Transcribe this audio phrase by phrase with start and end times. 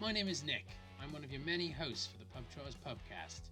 [0.00, 0.64] My name is Nick.
[0.98, 3.42] I'm one of your many hosts for the Pub Trotters Pubcast,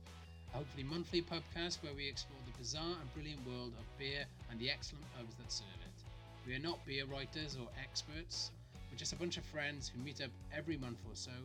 [0.50, 4.58] a hopefully monthly pubcast where we explore the bizarre and brilliant world of beer and
[4.58, 6.02] the excellent pubs that serve it.
[6.46, 8.50] We are not beer writers or experts,
[8.90, 11.36] we're just a bunch of friends who meet up every month or so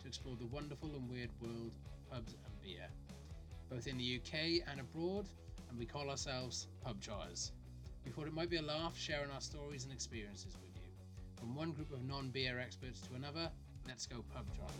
[0.00, 2.86] to explore the wonderful and weird world of pubs and beer,
[3.68, 5.26] both in the UK and abroad,
[5.70, 7.50] and we call ourselves Pub Trotters.
[8.04, 10.90] We thought it might be a laugh sharing our stories and experiences with you.
[11.40, 13.50] From one group of non beer experts to another,
[13.86, 14.76] let's go pub trotting.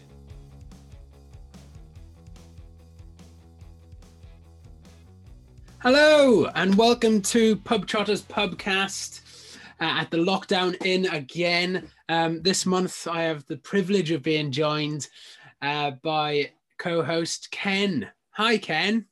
[5.79, 9.21] Hello, and welcome to Pub Trotters Pubcast
[9.81, 11.89] uh, at the Lockdown Inn again.
[12.09, 15.09] Um, this month, I have the privilege of being joined
[15.61, 18.09] uh, by co host Ken.
[18.31, 19.07] Hi, Ken.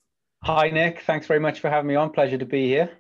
[0.45, 1.01] Hi, Nick.
[1.01, 2.11] Thanks very much for having me on.
[2.11, 2.91] Pleasure to be here.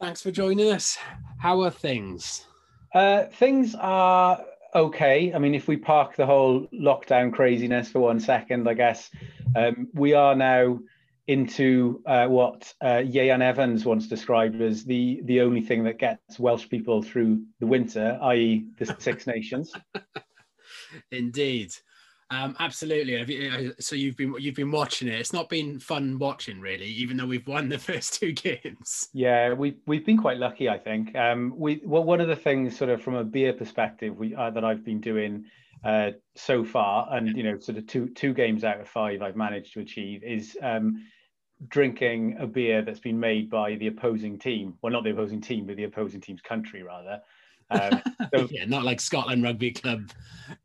[0.00, 0.96] Thanks for joining us.
[1.40, 2.46] How are things?
[2.94, 4.44] Uh, things are
[4.76, 5.32] okay.
[5.34, 9.10] I mean, if we park the whole lockdown craziness for one second, I guess
[9.56, 10.78] um, we are now
[11.26, 16.38] into uh, what uh, Ieuan Evans once described as the the only thing that gets
[16.38, 19.72] Welsh people through the winter, i.e., the Six Nations.
[21.10, 21.72] Indeed,
[22.30, 23.48] um, absolutely.
[23.48, 25.14] Uh, so you've been you've been watching it.
[25.14, 29.08] It's not been fun watching, really, even though we've won the first two games.
[29.12, 31.14] Yeah, we we've been quite lucky, I think.
[31.14, 34.50] Um, we well, one of the things, sort of from a beer perspective, we uh,
[34.50, 35.44] that I've been doing
[35.84, 39.36] uh, so far, and you know, sort of two two games out of five I've
[39.36, 41.06] managed to achieve is um,
[41.68, 44.74] drinking a beer that's been made by the opposing team.
[44.82, 47.20] Well, not the opposing team, but the opposing team's country, rather.
[47.70, 48.02] Um,
[48.34, 50.10] so, yeah, not like Scotland Rugby Club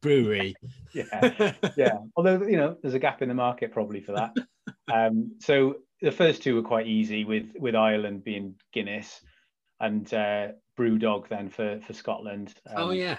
[0.02, 0.55] brewery.
[0.94, 1.97] yeah, yeah.
[2.16, 4.35] Although you know, there's a gap in the market probably for that.
[4.91, 9.22] Um, so the first two were quite easy, with with Ireland being Guinness,
[9.79, 12.53] and uh, Brewdog then for for Scotland.
[12.67, 13.18] Um, oh yeah,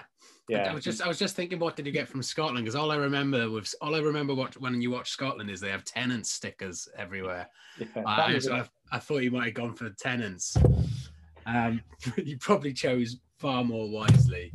[0.49, 0.69] yeah.
[0.69, 2.65] I was just I was just thinking, what did you get from Scotland?
[2.65, 5.69] Because all I remember was all I remember what when you watch Scotland is they
[5.69, 7.47] have Tennent's stickers everywhere.
[7.79, 10.55] Yeah, I, I, I, thought you might have gone for Tennent's.
[11.45, 11.81] Um,
[12.17, 14.53] you probably chose far more wisely.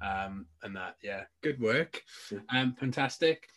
[0.00, 2.02] Um, and that, yeah, good work.
[2.50, 3.48] Um, fantastic.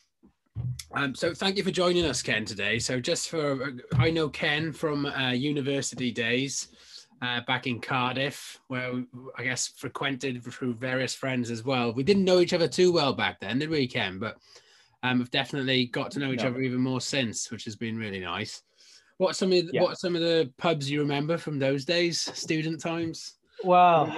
[0.93, 2.79] Um, so thank you for joining us, Ken, today.
[2.79, 6.69] So just for, I know Ken from uh, university days
[7.21, 9.03] uh, back in Cardiff, where
[9.37, 11.93] I guess frequented through various friends as well.
[11.93, 14.19] We didn't know each other too well back then, did we, Ken?
[14.19, 14.37] But
[15.03, 16.49] um, we've definitely got to know each no.
[16.49, 18.61] other even more since, which has been really nice.
[19.17, 19.81] What some of the, yeah.
[19.81, 23.35] what some of the pubs you remember from those days, student times?
[23.63, 24.13] Well,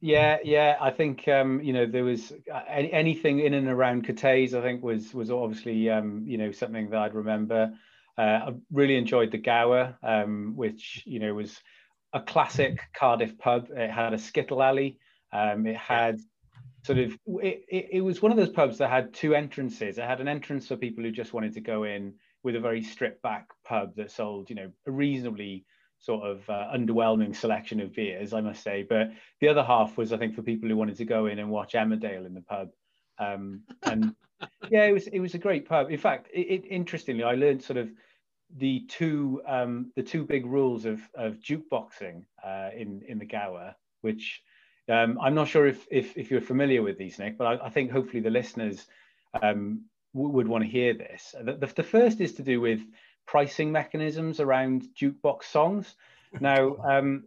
[0.00, 0.76] yeah, yeah.
[0.80, 4.52] I think um, you know there was uh, anything in and around Cathays.
[4.52, 7.72] I think was was obviously um, you know something that I'd remember.
[8.18, 11.56] Uh, I really enjoyed the Gower, um, which you know was
[12.12, 13.68] a classic Cardiff pub.
[13.70, 14.98] It had a skittle alley.
[15.32, 16.18] Um, it had
[16.84, 19.98] sort of it, it, it, was one of those pubs that had two entrances.
[19.98, 22.82] It had an entrance for people who just wanted to go in with a very
[22.82, 25.64] stripped back pub that sold, you know, a reasonably
[25.98, 28.84] sort of uh, underwhelming selection of beers, I must say.
[28.88, 31.50] But the other half was, I think, for people who wanted to go in and
[31.50, 32.70] watch Emmerdale in the pub.
[33.18, 34.14] Um, and
[34.70, 35.90] yeah, it was it was a great pub.
[35.90, 37.90] In fact, it, interestingly, I learned sort of
[38.56, 43.74] the two um, the two big rules of of jukeboxing uh, in in the Gower,
[44.00, 44.42] which
[44.88, 47.70] um, I'm not sure if, if if you're familiar with these, Nick, but I, I
[47.70, 48.86] think hopefully the listeners
[49.40, 49.84] um,
[50.14, 51.34] would want to hear this.
[51.42, 52.80] The, the, the, first is to do with
[53.26, 55.94] pricing mechanisms around jukebox songs.
[56.40, 57.24] Now, um,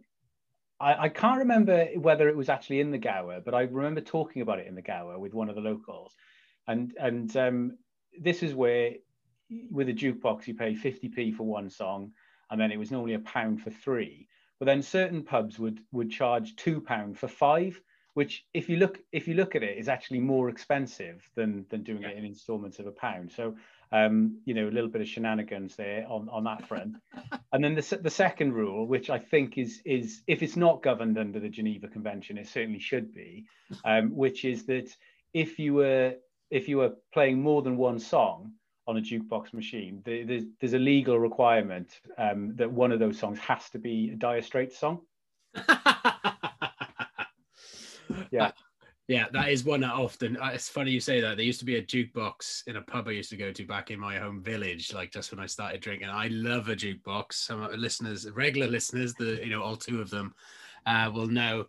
[0.78, 4.42] I, I, can't remember whether it was actually in the Gower, but I remember talking
[4.42, 6.14] about it in the Gower with one of the locals,
[6.68, 7.78] and and um,
[8.20, 8.92] this is where
[9.70, 12.12] with a jukebox, you pay 50p for one song,
[12.50, 14.28] and then it was normally a pound for three.
[14.58, 17.80] But then certain pubs would would charge two pound for five,
[18.16, 21.82] which if you look if you look at it is actually more expensive than than
[21.82, 22.08] doing yeah.
[22.08, 23.30] it in installments of a pound.
[23.30, 23.54] So
[23.92, 26.96] um, you know a little bit of shenanigans there on on that front.
[27.52, 31.18] and then the the second rule, which I think is is if it's not governed
[31.18, 33.44] under the Geneva Convention, it certainly should be,
[33.84, 34.88] um, which is that
[35.34, 36.14] if you were
[36.50, 38.52] if you were playing more than one song
[38.86, 43.38] on a jukebox machine, there's, there's a legal requirement um, that one of those songs
[43.40, 45.00] has to be a Dire Straits song.
[48.30, 48.52] yeah.
[49.08, 50.36] Yeah, that is one that often.
[50.36, 51.36] Uh, it's funny you say that.
[51.36, 53.92] There used to be a jukebox in a pub I used to go to back
[53.92, 56.08] in my home village, like just when I started drinking.
[56.08, 57.34] I love a jukebox.
[57.34, 60.34] Some listeners, regular listeners, the you know all two of them,
[60.86, 61.66] uh, will know.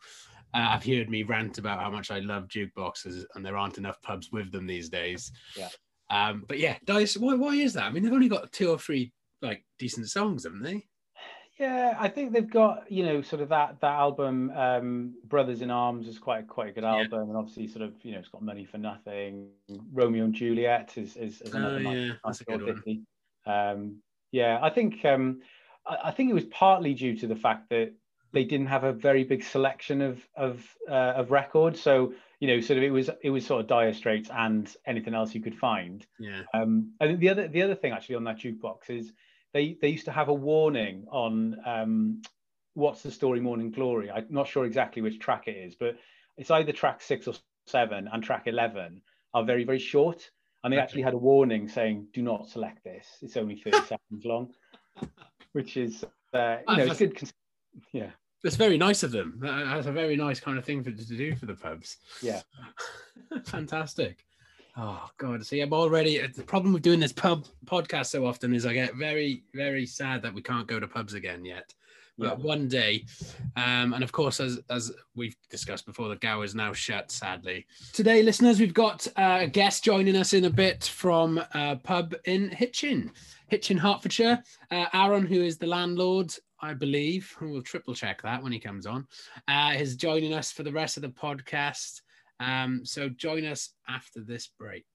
[0.52, 4.02] Uh, I've heard me rant about how much I love jukeboxes, and there aren't enough
[4.02, 5.32] pubs with them these days.
[5.56, 5.70] Yeah.
[6.10, 7.84] Um, but yeah, Dice, why, why is that?
[7.84, 9.12] I mean, they've only got two or three
[9.44, 10.88] like decent songs, haven't they?
[11.60, 15.72] Yeah, I think they've got you know sort of that that album, um, Brothers in
[15.72, 17.22] Arms, is quite quite a good album, yeah.
[17.22, 19.50] and obviously sort of you know it's got Money for Nothing,
[19.92, 22.08] Romeo and Juliet is is, is another oh, nice, yeah.
[22.08, 22.98] nice That's
[23.48, 23.98] Um,
[24.32, 25.42] yeah, I think um,
[25.88, 27.94] I, I, think it was partly due to the fact that
[28.34, 32.62] they didn't have a very big selection of of uh, of records, so you know
[32.62, 35.58] sort of it was it was sort of Dire Straits and anything else you could
[35.58, 36.06] find.
[36.20, 36.44] Yeah.
[36.54, 39.12] Um, I think the other the other thing actually on that jukebox is
[39.58, 42.22] they they used to have a warning on um,
[42.76, 44.12] what's the story Morning Glory.
[44.12, 45.98] I'm not sure exactly which track it is, but
[46.38, 47.34] it's either track six or
[47.66, 49.02] seven and track eleven
[49.34, 50.30] are very very short,
[50.64, 53.08] and they actually had a warning saying do not select this.
[53.24, 54.54] It's only thirty seconds long,
[55.54, 56.06] which is
[56.36, 57.32] uh, you know it's good.
[57.92, 58.12] Yeah.
[58.44, 59.40] It's very nice of them.
[59.42, 61.98] That's a very nice kind of thing for to do for the pubs.
[62.22, 62.42] Yeah.
[63.46, 64.24] Fantastic.
[64.80, 65.44] Oh God!
[65.44, 66.26] See, I'm already.
[66.28, 70.22] The problem with doing this pub podcast so often is I get very, very sad
[70.22, 71.74] that we can't go to pubs again yet.
[72.20, 72.46] But yeah.
[72.46, 73.06] one day,
[73.56, 77.12] um, and of course, as as we've discussed before, the Gow is now shut.
[77.12, 81.78] Sadly, today, listeners, we've got uh, a guest joining us in a bit from a
[81.78, 83.12] pub in Hitchin,
[83.48, 84.44] Hitchin, Hertfordshire.
[84.70, 86.32] Uh, Aaron, who is the landlord,
[86.62, 89.08] I believe, we'll triple check that when he comes on,
[89.48, 92.02] uh, is joining us for the rest of the podcast.
[92.40, 94.86] Um, so join us after this break.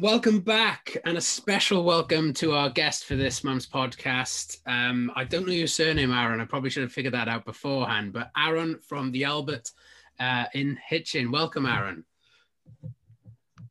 [0.00, 4.58] Welcome back, and a special welcome to our guest for this month's podcast.
[4.64, 6.40] Um, I don't know your surname, Aaron.
[6.40, 9.72] I probably should have figured that out beforehand, but Aaron from the Albert
[10.20, 11.32] uh, in Hitchin.
[11.32, 12.04] Welcome, Aaron.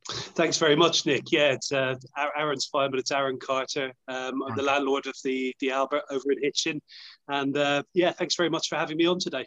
[0.09, 1.31] Thanks very much, Nick.
[1.31, 1.95] Yeah, it's uh,
[2.37, 3.93] Aaron's fine, but it's Aaron Carter.
[4.09, 6.81] Um, I'm the landlord of the the Albert over in Hitchin,
[7.29, 9.45] and uh, yeah, thanks very much for having me on today.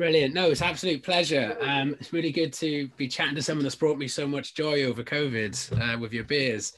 [0.00, 0.32] Brilliant.
[0.32, 1.58] No, it's absolute pleasure.
[1.60, 4.84] Um, it's really good to be chatting to someone that's brought me so much joy
[4.84, 6.72] over COVID uh, with your beers.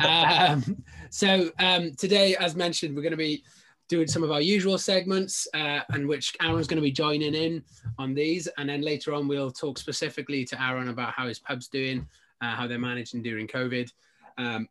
[0.00, 3.42] Um, so um, today, as mentioned, we're going to be
[3.88, 7.64] doing some of our usual segments, uh, and which Aaron's going to be joining in
[7.96, 8.48] on these.
[8.58, 12.06] And then later on, we'll talk specifically to Aaron about how his pub's doing,
[12.42, 13.90] uh, how they're managing during COVID.
[14.36, 14.68] Um,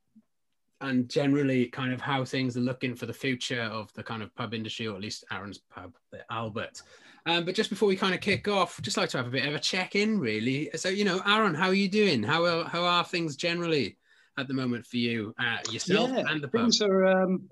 [0.81, 4.35] and generally kind of how things are looking for the future of the kind of
[4.35, 6.83] pub industry, or at least Aaron's pub, the Albert.
[7.27, 9.45] Um, but just before we kind of kick off, just like to have a bit
[9.45, 10.69] of a check in, really.
[10.75, 12.24] So, you know, Aaron, how are you doing?
[12.24, 13.97] How are, how are things generally
[14.38, 16.62] at the moment for you, uh, yourself, yeah, and the pub?
[16.62, 17.50] Things are um,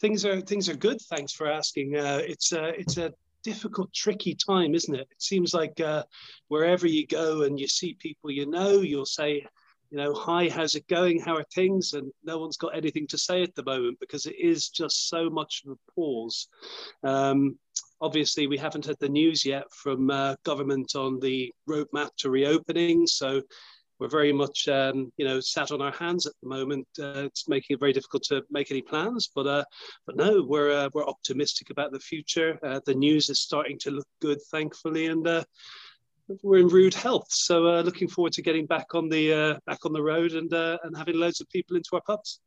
[0.00, 1.00] things are things are good.
[1.02, 1.96] Thanks for asking.
[1.96, 3.14] Uh, it's a it's a
[3.44, 5.06] difficult, tricky time, isn't it?
[5.10, 6.02] It seems like uh,
[6.48, 9.46] wherever you go and you see people you know, you'll say,
[9.90, 11.20] you know, hi, how's it going?
[11.20, 11.92] How are things?
[11.92, 15.30] And no one's got anything to say at the moment because it is just so
[15.30, 16.48] much of a pause.
[17.04, 17.56] Um,
[18.00, 23.06] Obviously, we haven't had the news yet from uh, government on the roadmap to reopening.
[23.06, 23.42] So
[23.98, 26.86] we're very much, um, you know, sat on our hands at the moment.
[27.00, 29.28] Uh, it's making it very difficult to make any plans.
[29.34, 29.64] But uh,
[30.06, 32.58] but no, we're uh, we're optimistic about the future.
[32.62, 35.44] Uh, the news is starting to look good, thankfully, and uh,
[36.42, 37.26] we're in rude health.
[37.30, 40.96] So uh, looking forward to getting back on the back on the road and and
[40.96, 42.40] having loads of people into our pubs.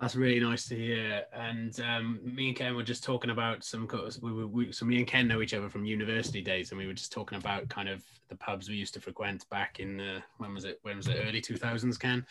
[0.00, 1.24] That's really nice to hear.
[1.32, 3.88] And um, me and Ken were just talking about some.
[4.22, 6.86] We were, we, so me and Ken know each other from university days, and we
[6.86, 10.22] were just talking about kind of the pubs we used to frequent back in the
[10.36, 10.78] when was it?
[10.82, 11.20] When was it?
[11.26, 12.24] Early two thousands, Ken.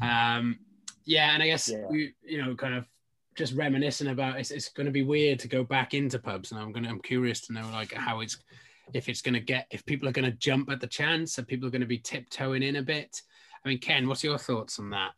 [0.00, 0.60] Um,
[1.04, 1.84] yeah, and I guess yeah.
[1.90, 2.86] we, you know, kind of
[3.34, 4.38] just reminiscing about.
[4.38, 6.84] It's, it's going to be weird to go back into pubs, and I'm going.
[6.84, 8.36] to I'm curious to know like how it's
[8.94, 11.48] if it's going to get if people are going to jump at the chance, and
[11.48, 13.20] people are going to be tiptoeing in a bit.
[13.64, 15.10] I mean, Ken, what's your thoughts on that?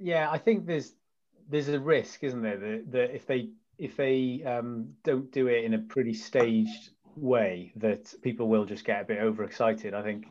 [0.00, 0.92] Yeah, I think there's
[1.48, 5.64] there's a risk, isn't there, that, that if they if they um, don't do it
[5.64, 9.94] in a pretty staged way, that people will just get a bit overexcited.
[9.94, 10.26] I think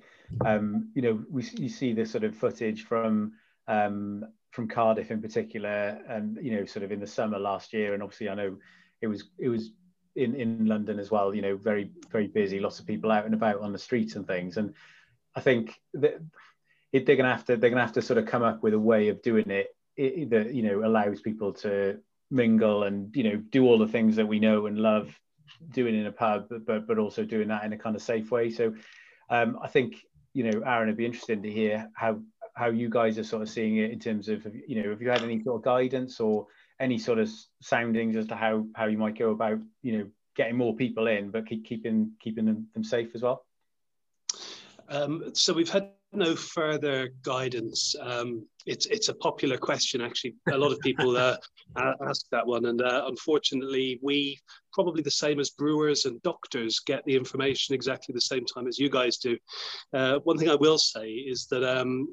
[0.45, 3.33] um, you know we you see this sort of footage from
[3.67, 7.93] um, from Cardiff in particular, and you know sort of in the summer last year,
[7.93, 8.57] and obviously I know
[9.01, 9.71] it was it was
[10.15, 11.33] in in London as well.
[11.33, 14.27] You know, very very busy, lots of people out and about on the streets and
[14.27, 14.73] things, and
[15.35, 16.21] I think that
[16.93, 18.79] it, they're gonna have to they're gonna have to sort of come up with a
[18.79, 21.99] way of doing it, it that you know allows people to
[22.31, 25.19] mingle and you know do all the things that we know and love
[25.71, 28.49] doing in a pub, but but also doing that in a kind of safe way.
[28.49, 28.73] So
[29.29, 29.95] um, I think
[30.33, 32.21] you know Aaron, it'd be interesting to hear how
[32.55, 35.09] how you guys are sort of seeing it in terms of you know have you
[35.09, 36.47] had any sort of guidance or
[36.79, 37.29] any sort of
[37.61, 41.31] soundings as to how how you might go about you know getting more people in,
[41.31, 43.45] but keep keeping keeping them, them safe as well.
[44.89, 47.95] Um, so we've had no further guidance.
[48.01, 50.35] Um, it's it's a popular question actually.
[50.51, 51.37] A lot of people uh,
[52.07, 54.39] ask that one, and uh, unfortunately, we
[54.73, 58.79] probably the same as brewers and doctors get the information exactly the same time as
[58.79, 59.37] you guys do.
[59.93, 61.63] Uh, one thing I will say is that.
[61.63, 62.07] Um,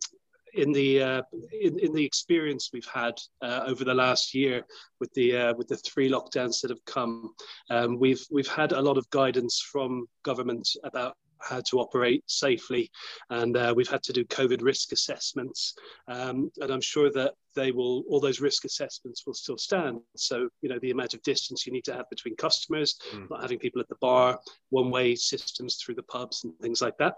[0.54, 1.22] in the uh,
[1.60, 4.64] in, in the experience we've had uh, over the last year
[4.98, 7.32] with the uh, with the three lockdowns that have come,
[7.70, 12.90] um, we've we've had a lot of guidance from government about how to operate safely,
[13.30, 15.74] and uh, we've had to do COVID risk assessments.
[16.08, 20.00] Um, and I'm sure that they will, all those risk assessments will still stand.
[20.16, 23.28] So, you know, the amount of distance you need to have between customers, mm.
[23.30, 24.38] not having people at the bar,
[24.70, 27.14] one way systems through the pubs, and things like that.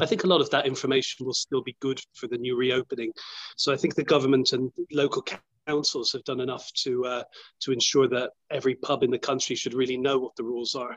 [0.00, 3.12] I think a lot of that information will still be good for the new reopening.
[3.56, 5.22] So I think the government and local
[5.66, 7.22] councils have done enough to uh,
[7.60, 10.96] to ensure that every pub in the country should really know what the rules are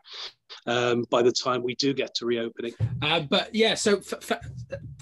[0.68, 2.74] um, by the time we do get to reopening.
[3.02, 4.40] Uh, but yeah, so f- f-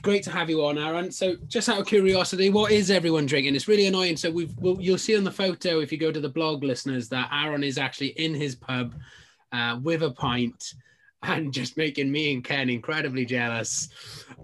[0.01, 1.11] great to have you on, Aaron.
[1.11, 3.55] So just out of curiosity, what is everyone drinking?
[3.55, 4.17] It's really annoying.
[4.17, 7.09] So we've we'll, you'll see on the photo if you go to the blog, listeners,
[7.09, 8.95] that Aaron is actually in his pub
[9.51, 10.73] uh, with a pint
[11.23, 13.89] and just making me and Ken incredibly jealous.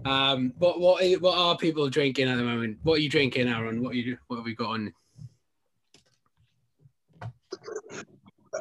[0.04, 2.78] Um, but what what are people drinking at the moment?
[2.82, 3.82] What are you drinking, Aaron?
[3.82, 4.92] What you what have we got on?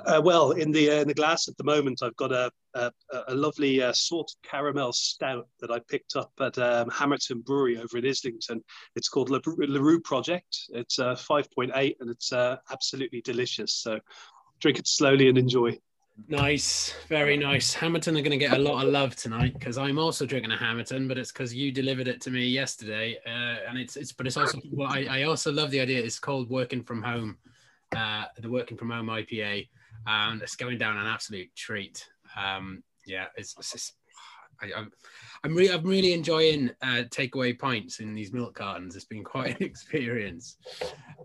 [0.09, 2.91] Uh, well, in the uh, in the glass at the moment, I've got a a,
[3.27, 7.97] a lovely uh, salted caramel stout that I picked up at um, Hammerton Brewery over
[7.99, 8.63] in Islington.
[8.95, 10.57] It's called the Larue Project.
[10.69, 13.73] It's uh, 5.8 and it's uh, absolutely delicious.
[13.75, 13.99] So
[14.59, 15.77] drink it slowly and enjoy.
[16.27, 17.73] Nice, very nice.
[17.73, 20.57] Hammerton are going to get a lot of love tonight because I'm also drinking a
[20.57, 24.11] Hammerton, but it's because you delivered it to me yesterday, uh, and it's it's.
[24.11, 26.03] But it's also well, I, I also love the idea.
[26.03, 27.37] It's called working from home,
[27.91, 29.69] the working from home IPA,
[30.07, 32.05] and it's going down an absolute treat.
[32.37, 33.93] Um, yeah, it's, it's just,
[34.61, 34.91] I, am
[35.43, 38.95] I'm really I'm really enjoying uh, takeaway pints in these milk cartons.
[38.95, 40.57] It's been quite an experience.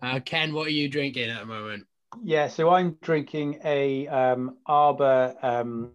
[0.02, 1.86] Uh, Ken, what are you drinking at the moment?
[2.22, 5.90] Yeah, so I'm drinking a um, Arbor um,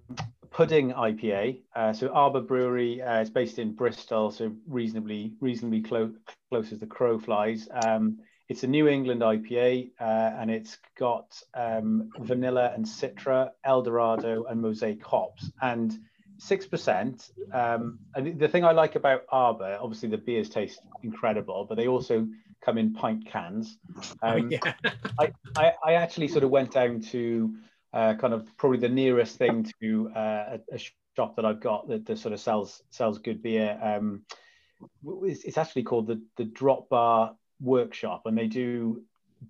[0.51, 1.61] pudding IPA.
[1.75, 6.11] Uh, so Arbor Brewery uh, is based in Bristol, so reasonably reasonably close
[6.49, 7.69] close as the crow flies.
[7.71, 8.19] Um,
[8.49, 14.59] it's a New England IPA, uh, and it's got um, vanilla and citra, Eldorado, and
[14.59, 15.99] Mosaic hops, and
[16.39, 17.29] six percent.
[17.53, 21.87] Um, and the thing I like about Arbor, obviously the beers taste incredible, but they
[21.87, 22.27] also
[22.61, 23.77] come in pint cans.
[24.21, 24.73] Oh, um, oh, yeah.
[25.19, 27.53] I, I, I, actually sort of went down to
[27.93, 30.79] uh, kind of probably the nearest thing to uh, a, a,
[31.15, 33.77] shop that I've got that, that, sort of sells sells good beer.
[33.81, 34.23] Um,
[35.23, 39.03] it's, it's, actually called the the Drop Bar Workshop, and they do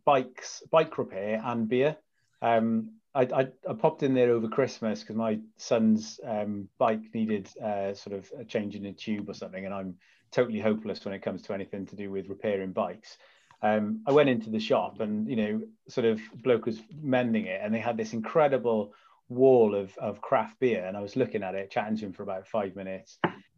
[0.06, 1.98] bikes, bike repair, and beer.
[2.42, 7.50] Um, I, I, I, popped in there over Christmas because my son's um, bike needed
[7.58, 9.96] uh, sort of a change in a tube or something, and I'm
[10.32, 13.18] totally hopeless when it comes to anything to do with repairing bikes.
[13.62, 17.62] Um, I went into the shop and you know, sort of bloke was mending it,
[17.63, 18.94] and they had this incredible
[19.28, 22.24] wall of of craft beer, and I was looking at it, chatting to him for
[22.24, 23.18] about five minutes,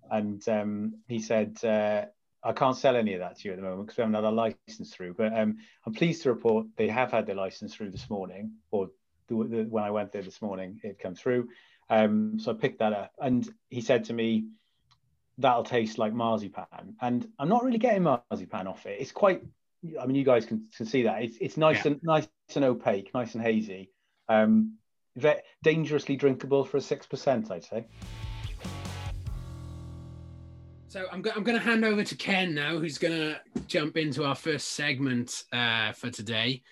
[0.10, 1.64] and um, he said.
[1.64, 2.06] Uh,
[2.44, 4.24] I can't sell any of that to you at the moment because we haven't had
[4.24, 5.14] a license through.
[5.14, 8.90] But um, I'm pleased to report they have had their license through this morning, or
[9.28, 11.50] the, the, when I went there this morning, it came through.
[11.90, 14.46] Um, so I picked that up, and he said to me,
[15.38, 16.96] that'll taste like marzipan.
[17.02, 19.00] And I'm not really getting marzipan off it.
[19.00, 19.44] It's quite,
[20.00, 21.24] I mean, you guys can, can see that.
[21.24, 21.92] It's, it's nice yeah.
[21.92, 23.92] and nice and opaque, nice and hazy.
[24.30, 24.78] Um,
[25.64, 27.86] dangerously drinkable for a 6%, I'd say.
[30.92, 33.96] So I'm, go- I'm going to hand over to Ken now, who's going to jump
[33.96, 36.64] into our first segment uh, for today.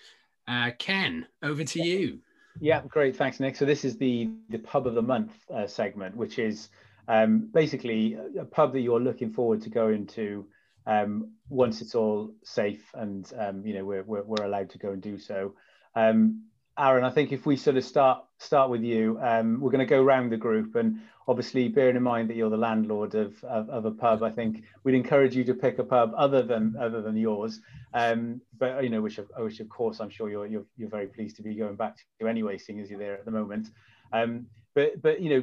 [0.46, 2.18] Uh, Ken, over to you.
[2.60, 3.16] Yeah, great.
[3.16, 3.56] Thanks, Nick.
[3.56, 6.68] So this is the the pub of the month uh, segment, which is
[7.08, 10.44] um, basically a pub that you're looking forward to going to
[10.86, 14.90] um, once it's all safe and um, you know we're, we're, we're, allowed to go
[14.90, 15.54] and do so.
[15.94, 16.44] Um,
[16.78, 19.86] Aaron, I think if we sort of start start with you, um, we're going to
[19.86, 23.68] go around the group, and obviously bearing in mind that you're the landlord of, of,
[23.68, 27.02] of, a pub, I think we'd encourage you to pick a pub other than other
[27.02, 27.60] than yours.
[27.94, 31.06] Um, but you know, which of, which of course I'm sure you're, you're you're very
[31.06, 33.68] pleased to be going back to anyway, seeing as you're there at the moment.
[34.10, 35.42] but but you know,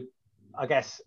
[0.57, 1.01] I guess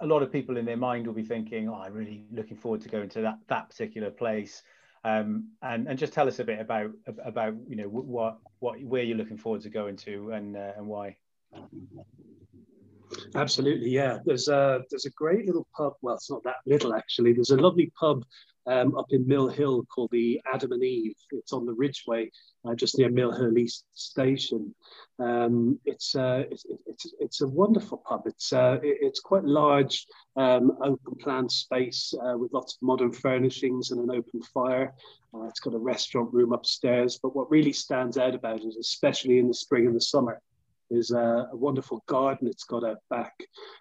[0.00, 2.82] a lot of people in their mind will be thinking, "Oh, I'm really looking forward
[2.82, 4.62] to going to that that particular place."
[5.04, 6.90] Um, and and just tell us a bit about
[7.24, 10.86] about you know what what where you're looking forward to going to and uh, and
[10.86, 11.16] why.
[13.34, 14.18] Absolutely, yeah.
[14.24, 15.94] There's a there's a great little pub.
[16.02, 17.32] Well, it's not that little actually.
[17.32, 18.24] There's a lovely pub
[18.66, 21.14] um, up in Mill Hill called the Adam and Eve.
[21.30, 22.30] It's on the Ridgeway,
[22.66, 24.74] uh, just near Mill Hill East Station.
[25.18, 28.22] Um, it's, uh, it's, it's it's a wonderful pub.
[28.26, 33.90] It's uh, it's quite large, um, open plan space uh, with lots of modern furnishings
[33.90, 34.94] and an open fire.
[35.34, 37.18] Uh, it's got a restaurant room upstairs.
[37.22, 40.40] But what really stands out about it, especially in the spring and the summer,
[40.90, 42.48] is a, a wonderful garden.
[42.48, 43.34] It's got a back.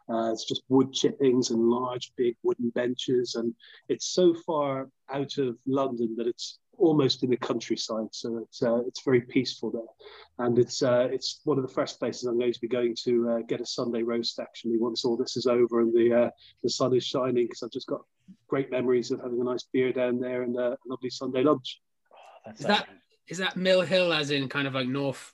[0.09, 3.53] Uh, it's just wood chippings and large, big wooden benches, and
[3.89, 8.79] it's so far out of London that it's almost in the countryside, so it's uh,
[8.87, 12.53] it's very peaceful there, and it's uh, it's one of the first places I'm going
[12.53, 15.81] to be going to uh, get a Sunday roast actually once all this is over
[15.81, 16.29] and the uh,
[16.63, 18.01] the sun is shining because I've just got
[18.47, 21.81] great memories of having a nice beer down there and a lovely Sunday lunch.
[22.47, 22.87] Oh, is that
[23.27, 25.33] is that Mill Hill as in kind of like north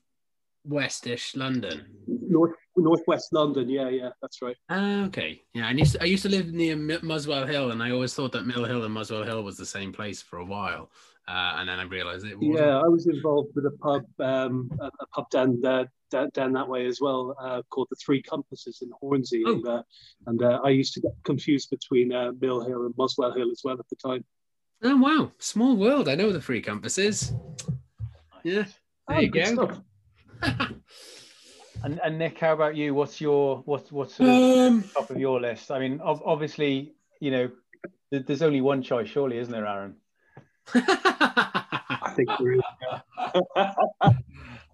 [0.68, 1.86] westish London?
[2.08, 3.70] North northwest London.
[3.70, 4.56] Yeah, yeah, that's right.
[4.70, 5.68] Uh, okay, yeah.
[5.68, 8.46] I used to, I used to live near Muswell Hill, and I always thought that
[8.46, 10.90] Mill Hill and Muswell Hill was the same place for a while.
[11.28, 12.38] Uh, and then I realised it.
[12.38, 12.58] Wasn't.
[12.58, 15.86] Yeah, I was involved with a pub, um, a, a, pub down, uh,
[16.34, 19.54] down, that way as well, uh, called the Three Compasses in Hornsey, oh.
[19.54, 19.84] and, uh,
[20.28, 23.62] and uh, I used to get confused between uh, Mill Hill and Muswell Hill as
[23.64, 24.26] well at the time.
[24.84, 26.10] Oh wow, small world!
[26.10, 27.34] I know the Three Compasses.
[28.44, 28.64] Yeah,
[29.08, 29.84] there oh, you go.
[31.84, 32.94] and, and Nick, how about you?
[32.94, 35.72] What's your what's what's sort of um, top of your list?
[35.72, 37.52] I mean, obviously, you know,
[38.12, 39.96] there's only one choice, surely, isn't there, Aaron?
[40.74, 42.64] I think really.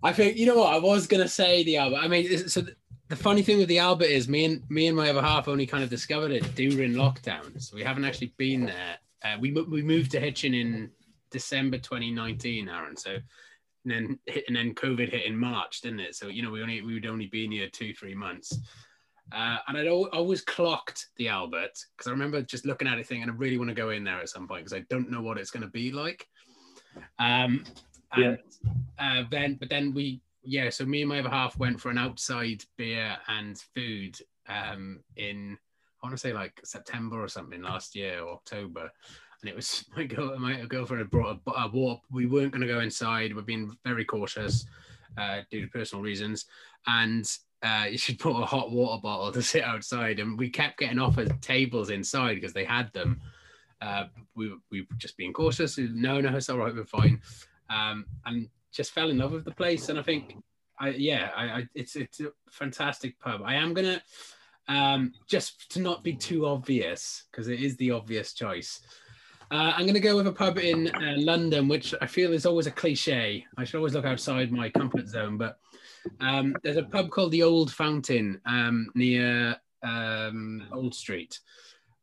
[0.03, 1.97] I think you know what I was gonna say the Albert.
[1.97, 2.63] I mean, so
[3.09, 5.65] the funny thing with the Albert is me and me and my other half only
[5.65, 8.97] kind of discovered it during lockdown, so we haven't actually been there.
[9.23, 10.91] Uh, we we moved to Hitchin in
[11.31, 12.95] December 2019, Aaron.
[12.97, 13.17] So
[13.87, 16.15] and then and then COVID hit in March, didn't it?
[16.15, 18.57] So you know we only we would only been here two three months.
[19.29, 23.29] Uh, and I'd always clocked the Albert because I remember just looking at it thinking
[23.29, 25.37] I really want to go in there at some point because I don't know what
[25.37, 26.25] it's going to be like.
[27.19, 27.65] Um,
[28.13, 28.35] and, yeah.
[28.97, 31.97] Uh, then, but then we, yeah, so me and my other half went for an
[31.97, 34.17] outside beer and food
[34.47, 35.57] um, in,
[36.01, 38.89] I want to say like September or something last year or October.
[39.41, 42.01] And it was my girl, my girlfriend had brought a, a warp.
[42.11, 43.35] We weren't going to go inside.
[43.35, 44.65] We're being very cautious
[45.17, 46.45] uh, due to personal reasons.
[46.85, 47.29] And
[47.63, 50.19] uh, you should put a hot water bottle to sit outside.
[50.19, 53.21] And we kept getting offered tables inside because they had them.
[53.81, 55.77] Uh, we, we were just being cautious.
[55.77, 57.21] No, no, it's all right, we're fine.
[57.69, 59.89] Um, and just fell in love with the place.
[59.89, 60.35] And I think,
[60.79, 63.41] I, yeah, I, I, it's it's a fantastic pub.
[63.43, 64.01] I am gonna
[64.67, 68.81] um, just to not be too obvious because it is the obvious choice.
[69.49, 72.45] Uh, I'm going to go with a pub in uh, London, which I feel is
[72.45, 73.45] always a cliche.
[73.57, 75.59] I should always look outside my comfort zone, but
[76.19, 81.39] um, there's a pub called the Old Fountain um, near um, Old Street.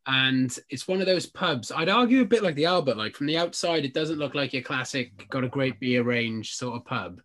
[0.07, 3.27] And it's one of those pubs, I'd argue a bit like the Albert, like from
[3.27, 6.85] the outside, it doesn't look like your classic, got a great beer range sort of
[6.85, 7.21] pub.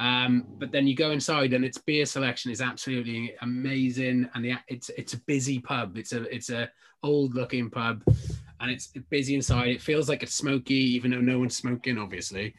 [0.00, 4.28] Um, but then you go inside and its beer selection is absolutely amazing.
[4.34, 5.96] And the, it's it's a busy pub.
[5.96, 6.68] It's a it's a
[7.04, 8.02] old looking pub
[8.60, 9.68] and it's busy inside.
[9.68, 12.54] It feels like it's smoky, even though no one's smoking, obviously.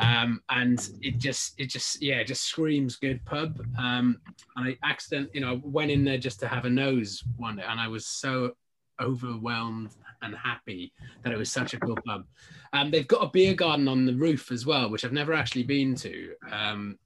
[0.00, 3.60] Um, and it just, it just, yeah, it just screams good pub.
[3.78, 4.20] Um,
[4.56, 7.56] and I accident, you know, I went in there just to have a nose one
[7.56, 8.52] day, and I was so
[9.00, 12.24] overwhelmed and happy that it was such a cool pub.
[12.72, 15.62] Um, they've got a beer garden on the roof as well, which I've never actually
[15.62, 16.98] been to, um,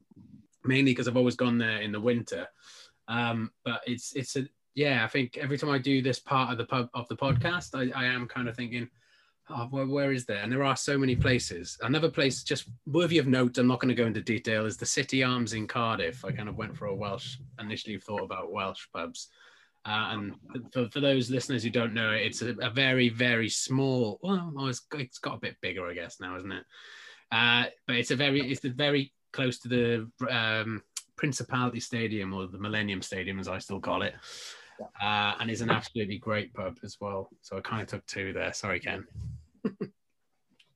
[0.64, 2.48] mainly because I've always gone there in the winter.
[3.08, 6.58] Um, but it's it's a yeah, I think every time I do this part of
[6.58, 8.88] the pub of the podcast, I, I am kind of thinking,
[9.50, 10.38] oh, where, where is there?
[10.38, 11.76] And there are so many places.
[11.82, 14.86] Another place, just worthy of note, I'm not going to go into detail, is the
[14.86, 16.24] City Arms in Cardiff.
[16.24, 19.28] I kind of went for a Welsh, initially thought about Welsh pubs.
[19.84, 20.34] Uh, and
[20.72, 24.52] for, for those listeners who don't know it, it's a, a very, very small, well,
[24.68, 26.64] it's, it's got a bit bigger, I guess, now, isn't it?
[27.30, 30.82] Uh, but it's a very, it's a very close to the um,
[31.16, 34.14] Principality Stadium or the Millennium Stadium, as I still call it
[35.00, 37.28] uh, and is an absolutely great pub as well.
[37.40, 38.52] So I kind of took two there.
[38.52, 39.06] Sorry, Ken.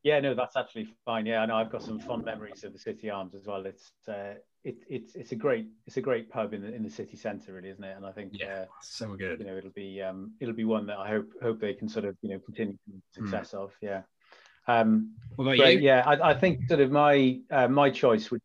[0.02, 1.26] yeah, no, that's actually fine.
[1.26, 3.66] Yeah, I know I've got some fond memories of the City Arms as well.
[3.66, 6.90] It's uh, it, it's it's a great it's a great pub in the in the
[6.90, 7.96] city centre, really, isn't it?
[7.96, 9.40] And I think yeah, uh, so good.
[9.40, 12.04] You know, it'll be um, it'll be one that I hope hope they can sort
[12.04, 12.98] of you know continue hmm.
[13.12, 13.62] success mm.
[13.62, 13.72] of.
[13.80, 14.02] Yeah.
[14.68, 15.64] Um, what you?
[15.78, 18.42] Yeah, I, I, think sort of my uh, my choice would.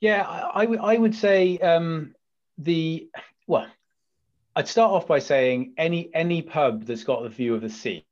[0.00, 2.14] Yeah, I, would I would say um,
[2.58, 3.08] the
[3.46, 3.66] well
[4.60, 8.04] I'd start off by saying any any pub that's got the view of the sea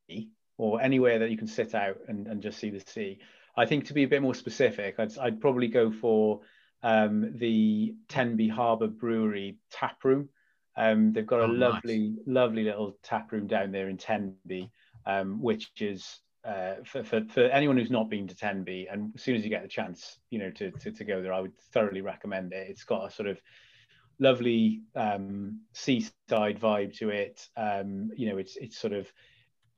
[0.57, 3.19] or anywhere that you can sit out and, and just see the sea.
[3.55, 6.41] I think to be a bit more specific, I'd, I'd probably go for
[6.83, 10.31] um, the Tenby Harbour Brewery tap room.
[10.75, 12.19] Um, they've got a oh, lovely, nice.
[12.25, 14.71] lovely little tap room down there in Tenby,
[15.05, 19.23] um, which is uh, for, for, for anyone who's not been to Tenby, and as
[19.23, 21.59] soon as you get the chance, you know, to, to, to go there, I would
[21.75, 22.69] thoroughly recommend it.
[22.71, 23.39] It's got a sort of
[24.19, 27.47] lovely um, seaside vibe to it.
[27.57, 29.11] Um, you know, it's it's sort of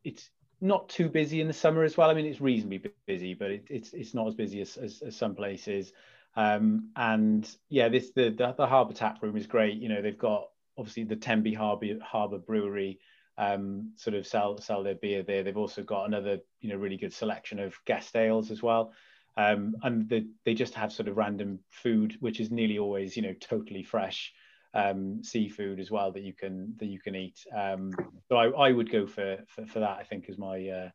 [0.05, 2.11] it's not too busy in the summer as well.
[2.11, 5.17] I mean, it's reasonably busy, but it, it's it's not as busy as, as, as
[5.17, 5.93] some places.
[6.37, 9.79] Um, and yeah, this the, the, the Harbour Tap Room is great.
[9.79, 10.49] You know, they've got
[10.79, 13.01] obviously the Tenby Harbour Harbour Brewery
[13.39, 15.43] um, sort of sell sell their beer there.
[15.43, 18.93] They've also got another you know really good selection of guest ales as well.
[19.41, 23.23] Um, and the, they just have sort of random food, which is nearly always you
[23.23, 24.33] know totally fresh
[24.75, 27.39] um, seafood as well that you can that you can eat.
[27.57, 27.93] Um,
[28.29, 29.99] so I, I would go for, for, for that.
[29.99, 30.91] I think as my uh,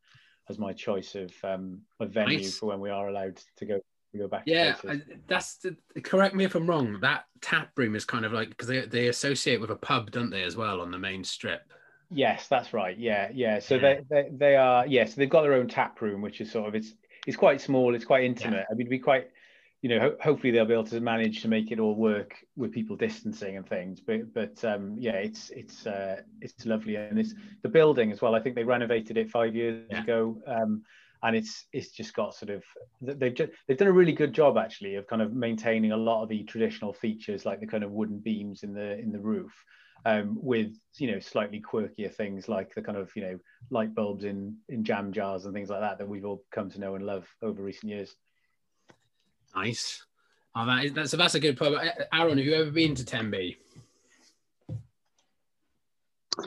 [0.49, 2.57] as my choice of um, a venue nice.
[2.57, 3.79] for when we are allowed to go
[4.11, 4.43] to go back.
[4.45, 6.99] Yeah, I, that's the, correct me if I'm wrong.
[7.01, 10.29] That tap room is kind of like because they they associate with a pub, don't
[10.29, 11.61] they, as well on the main strip.
[12.11, 12.97] Yes, that's right.
[12.97, 13.59] Yeah, yeah.
[13.59, 13.81] So yeah.
[13.81, 16.51] They, they they are yes, yeah, so they've got their own tap room, which is
[16.51, 16.93] sort of it's
[17.25, 18.65] it's quite small, it's quite intimate.
[18.67, 18.71] Yeah.
[18.71, 19.27] I mean, we quite
[19.85, 22.71] you know, ho- hopefully they'll be able to manage to make it all work with
[22.71, 23.99] people distancing and things.
[23.99, 28.33] But but um, yeah, it's it's uh, it's lovely and it's the building as well.
[28.33, 30.01] I think they renovated it five years yeah.
[30.01, 30.81] ago, um,
[31.21, 32.63] and it's it's just got sort of
[32.99, 36.23] they've just, they've done a really good job actually of kind of maintaining a lot
[36.23, 39.53] of the traditional features like the kind of wooden beams in the in the roof.
[40.07, 43.39] Um, with you know slightly quirkier things like the kind of you know
[43.71, 46.79] light bulbs in in jam jars and things like that that we've all come to
[46.79, 48.15] know and love over recent years.
[49.55, 50.05] Nice.
[50.55, 51.73] Oh, that is, that, so that's a good pub.
[52.13, 53.57] Aaron, have you ever been to Tenby?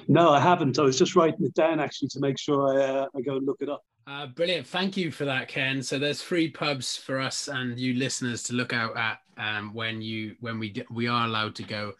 [0.07, 0.79] No, I haven't.
[0.79, 3.47] I was just writing it down actually to make sure I, uh, I go and
[3.47, 3.83] look it up.
[4.07, 4.67] Uh, brilliant.
[4.67, 5.83] Thank you for that, Ken.
[5.83, 10.01] So there's three pubs for us and you listeners to look out at um, when
[10.01, 11.93] you when we we are allowed to go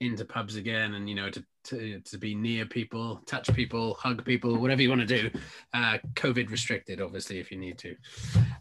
[0.00, 4.24] into pubs again and you know to to, to be near people, touch people, hug
[4.24, 5.30] people, whatever you want to do.
[5.74, 7.96] Uh, COVID restricted, obviously, if you need to.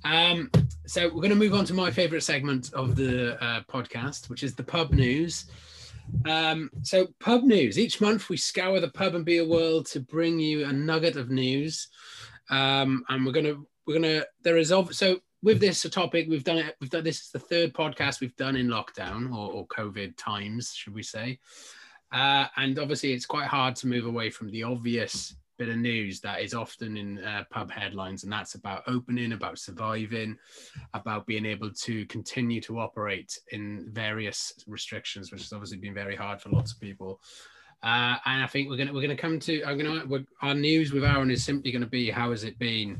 [0.03, 0.49] Um,
[0.87, 4.43] so we're going to move on to my favorite segment of the uh, podcast, which
[4.43, 5.45] is the pub news.
[6.27, 7.77] Um, so pub news.
[7.77, 11.29] Each month we scour the pub and beer world to bring you a nugget of
[11.29, 11.87] news.
[12.49, 13.55] Um, and we're gonna
[13.87, 17.29] we're gonna there is so with this topic we've done it we've done this is
[17.29, 21.39] the third podcast we've done in lockdown or, or COVID times should we say.
[22.11, 26.19] Uh, and obviously, it's quite hard to move away from the obvious bit of news
[26.19, 30.37] that is often in uh, pub headlines, and that's about opening, about surviving,
[30.93, 36.15] about being able to continue to operate in various restrictions, which has obviously been very
[36.15, 37.19] hard for lots of people.
[37.83, 41.03] Uh, and I think we're gonna we're gonna come to I'm gonna our news with
[41.03, 42.99] Aaron is simply going to be how has it been,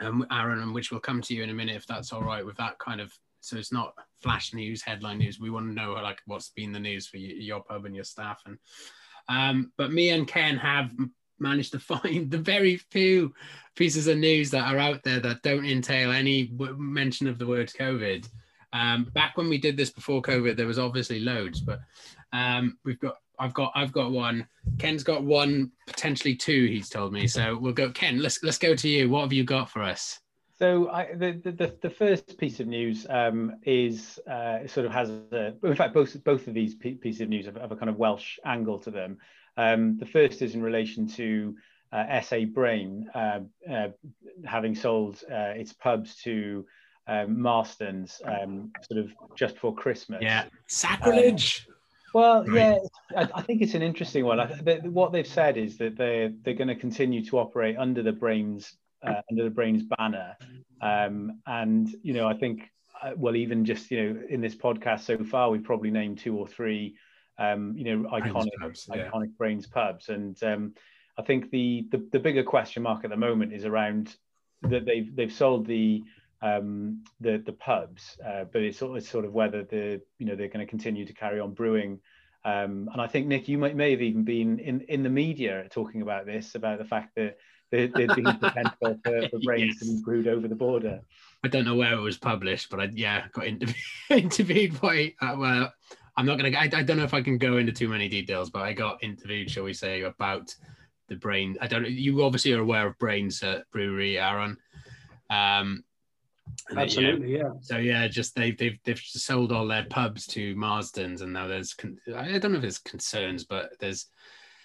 [0.00, 2.44] um, Aaron, and which we'll come to you in a minute if that's all right
[2.44, 3.12] with that kind of
[3.46, 5.38] so it's not flash news, headline news.
[5.38, 8.04] We want to know like what's been the news for you, your pub and your
[8.04, 8.42] staff.
[8.44, 8.58] And
[9.28, 10.90] um, but me and Ken have
[11.38, 13.32] managed to find the very few
[13.76, 17.70] pieces of news that are out there that don't entail any mention of the word
[17.78, 18.28] COVID.
[18.72, 21.78] Um, back when we did this before COVID, there was obviously loads, but
[22.32, 24.46] um, we've got I've got I've got one.
[24.78, 26.66] Ken's got one, potentially two.
[26.66, 27.26] He's told me.
[27.26, 27.90] So we'll go.
[27.90, 29.08] Ken, let's let's go to you.
[29.08, 30.20] What have you got for us?
[30.58, 35.10] So I, the, the the first piece of news um, is uh, sort of has
[35.10, 37.96] a, in fact both both of these pieces of news have, have a kind of
[37.96, 39.18] Welsh angle to them.
[39.58, 41.54] Um, the first is in relation to
[41.92, 43.88] uh, SA Brain uh, uh,
[44.44, 46.64] having sold uh, its pubs to
[47.06, 50.20] um, Marston's um, sort of just before Christmas.
[50.22, 51.68] Yeah, sacrilege.
[52.16, 52.78] Well, yeah,
[53.14, 54.40] I, I, think it's an interesting one.
[54.40, 58.02] I, they, what they've said is that they're they're going to continue to operate under
[58.02, 58.72] the Brains
[59.06, 60.34] uh, under the Brains banner.
[60.80, 62.70] Um, and you know, I think
[63.02, 66.34] uh, well, even just you know, in this podcast so far, we've probably named two
[66.38, 66.96] or three,
[67.36, 69.10] um, you know, iconic pubs, yeah.
[69.10, 70.72] iconic Brains pubs, and um,
[71.18, 74.16] I think the, the the bigger question mark at the moment is around
[74.62, 76.02] that they've they've sold the
[76.42, 80.48] um, the the pubs, uh, but it's, it's sort of whether the you know they're
[80.48, 82.00] going to continue to carry on brewing.
[82.44, 85.66] Um, and I think Nick, you might, may have even been in, in the media
[85.68, 87.38] talking about this, about the fact that
[87.72, 89.78] there, would been potential for, for brains yes.
[89.80, 91.00] to be brewed over the border.
[91.42, 93.76] I don't know where it was published, but I yeah got interviewed,
[94.10, 95.72] interviewed by uh, well,
[96.16, 96.56] I'm not gonna.
[96.56, 99.02] I, I don't know if I can go into too many details, but I got
[99.02, 100.54] interviewed, shall we say, about
[101.08, 101.56] the brain.
[101.60, 101.88] I don't.
[101.88, 104.56] You obviously are aware of Brains at Brewery, Aaron.
[105.30, 105.84] Um,
[106.76, 107.50] Absolutely, yeah.
[107.60, 111.74] So yeah, just they've they've they've sold all their pubs to Marston's, and now there's
[112.14, 114.06] I don't know if there's concerns, but there's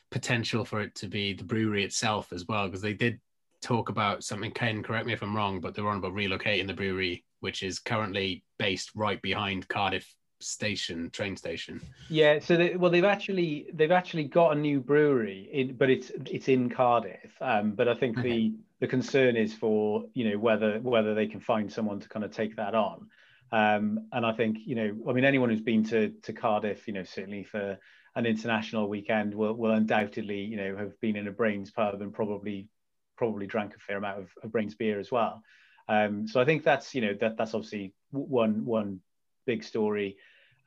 [0.10, 3.20] potential for it to be the brewery itself as well, because they did
[3.62, 4.52] talk about something.
[4.52, 7.80] Ken, correct me if I'm wrong, but they're on about relocating the brewery, which is
[7.80, 13.92] currently based right behind Cardiff station train station yeah so they, well they've actually they've
[13.92, 18.18] actually got a new brewery in but it's it's in cardiff um, but i think
[18.18, 18.30] okay.
[18.30, 22.26] the the concern is for you know whether whether they can find someone to kind
[22.26, 23.08] of take that on
[23.52, 26.94] um, and i think you know i mean anyone who's been to to cardiff you
[26.94, 27.78] know certainly for
[28.16, 32.14] an international weekend will, will undoubtedly, you know, have been in a Brains pub and
[32.14, 32.68] probably
[33.16, 35.44] probably drank a fair amount of, of Brains beer as well.
[35.88, 39.00] Um, so I think that's you know that that's obviously one one
[39.46, 40.18] big story.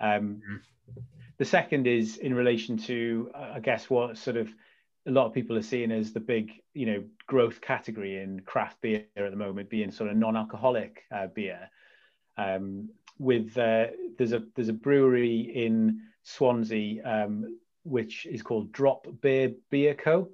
[0.01, 0.61] Um, mm.
[1.39, 4.49] The second is in relation to, I guess, what sort of
[5.07, 8.81] a lot of people are seeing as the big, you know, growth category in craft
[8.81, 11.69] beer at the moment, being sort of non-alcoholic uh, beer.
[12.37, 13.87] Um, with uh,
[14.19, 20.31] there's a there's a brewery in Swansea um, which is called Drop Bear Beer Co,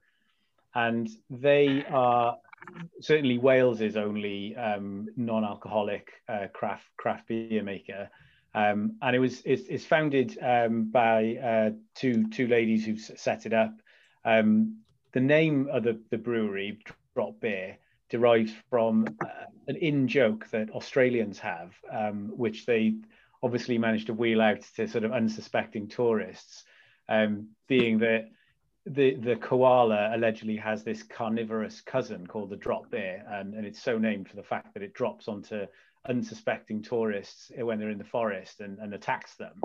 [0.75, 2.37] and they are
[3.01, 8.09] certainly Wales's only um, non-alcoholic uh, craft craft beer maker.
[8.55, 13.47] Um, and it was it's, it's founded um, by uh, two two ladies who've set
[13.47, 13.75] it up.
[14.25, 14.79] Um,
[15.13, 16.79] the name of the, the brewery,
[17.15, 22.95] Drop Bear, derives from uh, an in joke that Australians have, um, which they
[23.43, 26.65] obviously managed to wheel out to sort of unsuspecting tourists,
[27.09, 28.29] um, being that
[28.87, 33.83] the the koala allegedly has this carnivorous cousin called the drop bear, and, and it's
[33.83, 35.67] so named for the fact that it drops onto
[36.09, 39.61] unsuspecting tourists when they're in the forest and, and attacks them.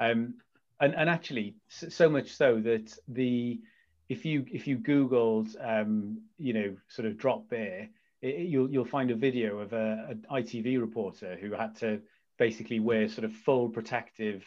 [0.00, 0.34] Um,
[0.80, 3.60] and, and actually, so much so that the
[4.08, 7.88] if you if you googled um, you know sort of drop bear
[8.22, 12.00] it, you'll you'll find a video of a, an ITV reporter who had to
[12.38, 14.44] basically wear sort of full protective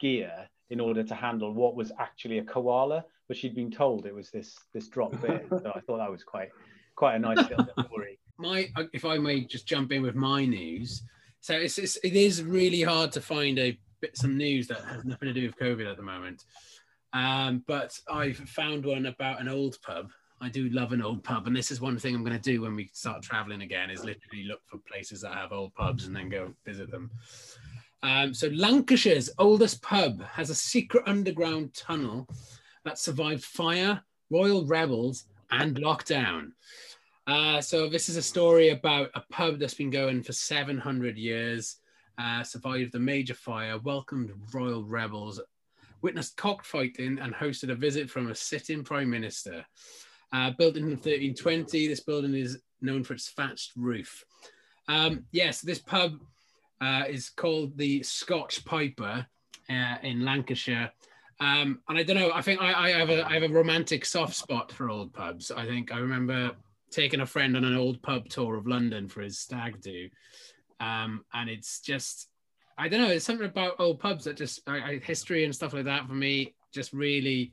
[0.00, 4.14] gear in order to handle what was actually a koala but she'd been told it
[4.14, 6.48] was this this drop bear so I thought that was quite
[6.96, 7.66] quite a nice little
[8.38, 11.02] my if I may just jump in with my news
[11.40, 15.04] so it's, it's it is really hard to find a bit some news that has
[15.04, 16.44] nothing to do with COVID at the moment
[17.14, 20.10] um, but I've found one about an old pub.
[20.40, 22.60] I do love an old pub, and this is one thing I'm going to do
[22.60, 26.14] when we start traveling again: is literally look for places that have old pubs and
[26.14, 27.10] then go visit them.
[28.02, 32.28] Um, so Lancashire's oldest pub has a secret underground tunnel
[32.84, 36.50] that survived fire, royal rebels, and lockdown.
[37.26, 41.76] Uh, so this is a story about a pub that's been going for 700 years,
[42.18, 45.40] uh, survived the major fire, welcomed royal rebels,
[46.02, 49.64] witnessed cockfighting and hosted a visit from a sitting prime minister.
[50.32, 54.24] Uh, built in 1320, this building is known for its thatched roof.
[54.88, 56.20] Um, yes, this pub
[56.82, 59.26] uh, is called the Scotch Piper
[59.70, 60.92] uh, in Lancashire.
[61.40, 64.04] Um, and I don't know, I think I, I, have a, I have a romantic
[64.04, 65.50] soft spot for old pubs.
[65.50, 66.52] I think I remember
[66.94, 70.08] taking a friend on an old pub tour of London for his stag do.
[70.80, 72.28] Um, and it's just,
[72.78, 73.08] I don't know.
[73.08, 74.60] It's something about old pubs that just
[75.02, 77.52] history and stuff like that for me just really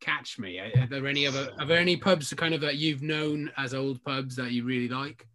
[0.00, 0.58] catch me.
[0.58, 1.50] Are there any other?
[1.58, 4.88] Are there any pubs kind of that you've known as old pubs that you really
[4.88, 5.26] like?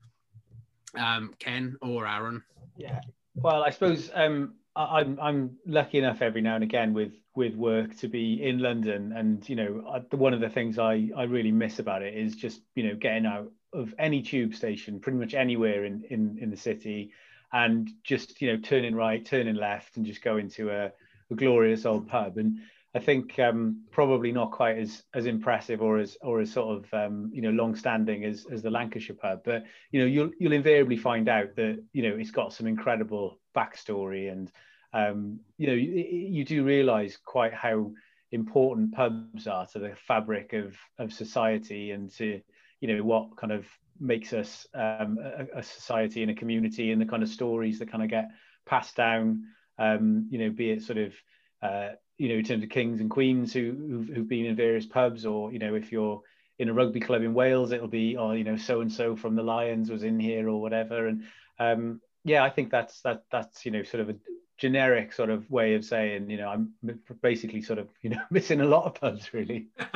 [0.98, 2.44] Um, Ken or Aaron?
[2.78, 3.00] Yeah.
[3.36, 7.96] Well, I suppose um, I'm I'm lucky enough every now and again with with work
[7.98, 11.52] to be in London, and you know, I, one of the things I I really
[11.52, 15.34] miss about it is just you know getting out of any tube station, pretty much
[15.34, 17.12] anywhere in in in the city
[17.54, 20.92] and just you know turning right, turning left, and just go into a,
[21.32, 22.38] a glorious old pub.
[22.38, 22.58] And
[22.96, 26.94] I think um, probably not quite as as impressive or as or as sort of
[26.94, 30.54] um, you know long standing as as the Lancashire pub, but you know you'll you'll
[30.54, 34.52] invariably find out that you know it's got some incredible backstory, and
[34.94, 37.92] um, you know you, you do realise quite how
[38.32, 42.42] important pubs are to the fabric of of society and to
[42.80, 43.66] you know what kind of
[44.00, 47.92] makes us um, a, a, society and a community and the kind of stories that
[47.92, 48.30] kind of get
[48.66, 49.44] passed down
[49.78, 51.14] um, you know be it sort of
[51.62, 54.86] uh, you know in terms of kings and queens who who've, who've, been in various
[54.86, 56.22] pubs or you know if you're
[56.60, 59.36] in a rugby club in Wales it'll be oh you know so and so from
[59.36, 61.24] the Lions was in here or whatever and
[61.60, 64.16] um, yeah I think that's that that's you know sort of a
[64.58, 66.74] generic sort of way of saying you know I'm
[67.22, 69.68] basically sort of you know missing a lot of pubs really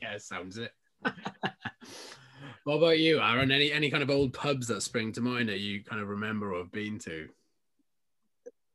[0.00, 0.72] yeah sounds it
[2.64, 3.50] what about you, Aaron?
[3.50, 6.54] Any any kind of old pubs that spring to mind that you kind of remember
[6.54, 7.28] or have been to?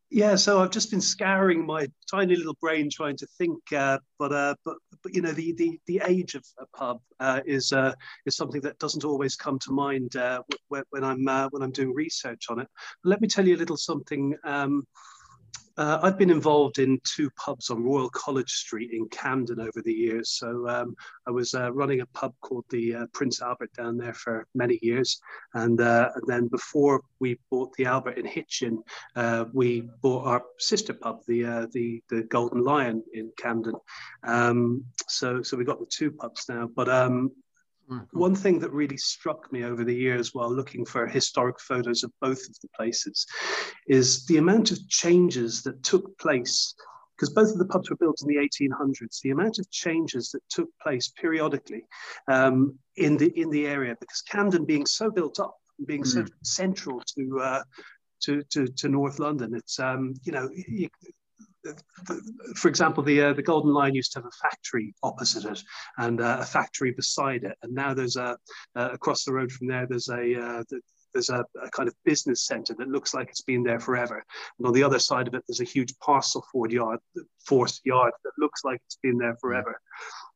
[0.09, 4.31] Yeah, so I've just been scouring my tiny little brain trying to think, uh, but
[4.31, 7.93] uh, but but you know the the, the age of a pub uh, is uh,
[8.25, 11.71] is something that doesn't always come to mind uh, when, when I'm uh, when I'm
[11.71, 12.69] doing research on it.
[13.03, 14.33] Let me tell you a little something.
[14.45, 14.87] Um,
[15.77, 19.93] uh, I've been involved in two pubs on Royal College Street in Camden over the
[19.93, 20.31] years.
[20.31, 20.95] So um,
[21.27, 24.79] I was uh, running a pub called the uh, Prince Albert down there for many
[24.81, 25.19] years.
[25.53, 28.81] And, uh, and then before we bought the Albert in Hitchin,
[29.15, 33.75] uh, we bought our sister pub, the, uh, the, the Golden Lion in Camden.
[34.23, 36.67] Um, so, so we've got the two pubs now.
[36.75, 37.31] But um,
[38.11, 42.11] one thing that really struck me over the years while looking for historic photos of
[42.21, 43.25] both of the places
[43.87, 46.75] is the amount of changes that took place
[47.15, 49.21] because both of the pubs were built in the 1800s.
[49.21, 51.83] The amount of changes that took place periodically
[52.27, 55.55] um, in the in the area, because Camden being so built up,
[55.87, 56.07] being mm.
[56.07, 57.63] so central to uh,
[58.21, 59.53] to, to, to North London.
[59.55, 60.49] It's, um, you know,
[62.55, 65.63] for example, the uh, the Golden Lion used to have a factory opposite it
[65.97, 68.37] and uh, a factory beside it, and now there's a
[68.75, 69.85] uh, across the road from there.
[69.87, 70.63] There's a uh,
[71.13, 74.23] there's a, a, kind of business center that looks like it's been there forever,
[74.57, 76.99] and on the other side of it, there's a huge parcel force yard,
[77.45, 79.79] force yard that looks like it's been there forever.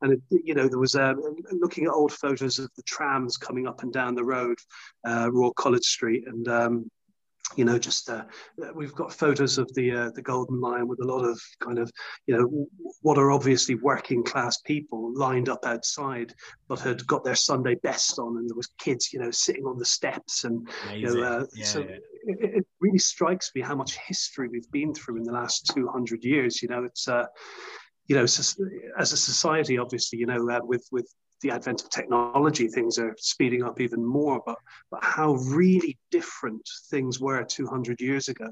[0.00, 1.14] And it, you know, there was a,
[1.52, 4.58] looking at old photos of the trams coming up and down the road,
[5.06, 6.90] uh, Royal College Street, and um,
[7.56, 8.24] you know, just uh,
[8.74, 11.90] we've got photos of the uh, the Golden Lion with a lot of kind of
[12.26, 12.66] you know
[13.02, 16.34] what are obviously working class people lined up outside,
[16.68, 19.78] but had got their Sunday best on, and there was kids you know sitting on
[19.78, 21.00] the steps, and Amazing.
[21.00, 21.96] you know, uh, yeah, so yeah.
[22.24, 25.88] It, it, really strikes me how much history we've been through in the last two
[25.88, 26.62] hundred years.
[26.62, 27.26] You know, it's uh,
[28.06, 28.58] you know, as
[28.98, 31.08] a society, obviously, you know, uh, with with
[31.42, 34.42] the advent of technology, things are speeding up even more.
[34.44, 34.58] But
[34.90, 38.50] but how really different things were 200 years ago,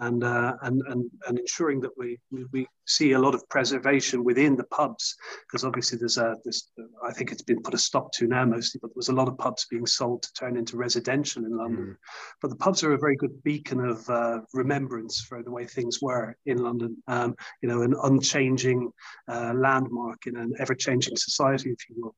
[0.00, 2.18] and uh, and and and ensuring that we
[2.52, 6.70] we see a lot of preservation within the pubs because obviously there's a this
[7.02, 9.28] I think it's been put a stop to now mostly, but there was a lot
[9.28, 11.86] of pubs being sold to turn into residential in London.
[11.86, 11.96] Mm.
[12.42, 16.00] But the pubs are a very good beacon of uh, remembrance for the way things
[16.02, 17.02] were in London.
[17.08, 18.92] Um, you know, an unchanging
[19.28, 22.14] uh, landmark in an ever-changing society, if you will.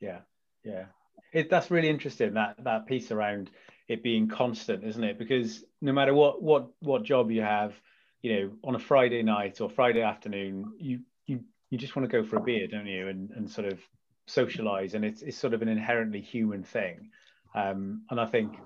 [0.00, 0.20] Yeah,
[0.64, 0.86] yeah.
[1.32, 3.50] It, that's really interesting that that piece around
[3.88, 5.18] it being constant, isn't it?
[5.18, 7.74] Because no matter what what what job you have,
[8.22, 12.22] you know, on a Friday night or Friday afternoon, you you you just want to
[12.22, 13.08] go for a beer, don't you?
[13.08, 13.78] And and sort of
[14.26, 17.10] socialize, and it's it's sort of an inherently human thing.
[17.54, 18.56] Um, and I think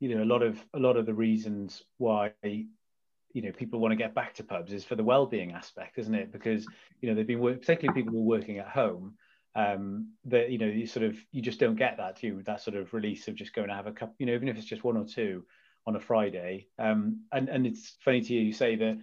[0.00, 3.92] you know a lot of a lot of the reasons why you know people want
[3.92, 6.66] to get back to pubs is for the well-being aspect isn't it because
[7.00, 9.14] you know they've been work, particularly people who are working at home
[9.58, 12.76] um, that you know you sort of you just don't get that too that sort
[12.76, 14.84] of release of just going to have a cup you know even if it's just
[14.84, 15.44] one or two
[15.84, 18.96] on a Friday um, and and it's funny to you you say that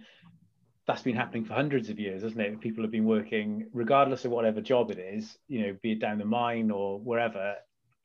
[0.86, 4.30] that's been happening for hundreds of years isn't it people have been working regardless of
[4.30, 7.56] whatever job it is you know be it down the mine or wherever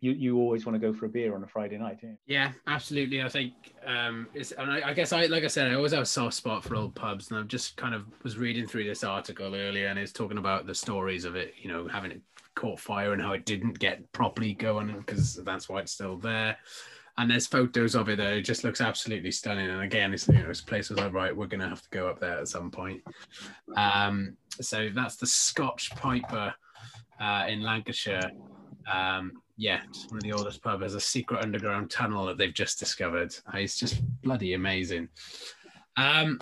[0.02, 2.54] you, you always want to go for a beer on a Friday night, yeah.
[2.66, 3.22] Absolutely.
[3.22, 3.54] I think
[3.86, 6.34] um, it's, and I, I, guess I, like I said, I always have a soft
[6.34, 9.88] spot for old pubs, and I just kind of was reading through this article earlier,
[9.88, 12.22] and it's talking about the stories of it, you know, having it
[12.56, 16.58] caught fire and how it didn't get properly going because that's why it's still there.
[17.18, 18.36] And there's photos of it there.
[18.36, 19.70] It just looks absolutely stunning.
[19.70, 22.08] And again, it's you know, this place was like, right, we're gonna have to go
[22.08, 23.02] up there at some point.
[23.76, 26.54] Um, so that's the Scotch Piper
[27.20, 28.32] uh, in Lancashire.
[28.92, 30.84] Um, yeah, it's one of the oldest pubs.
[30.84, 33.36] has a secret underground tunnel that they've just discovered.
[33.54, 35.10] Uh, it's just bloody amazing.
[35.98, 36.40] Um,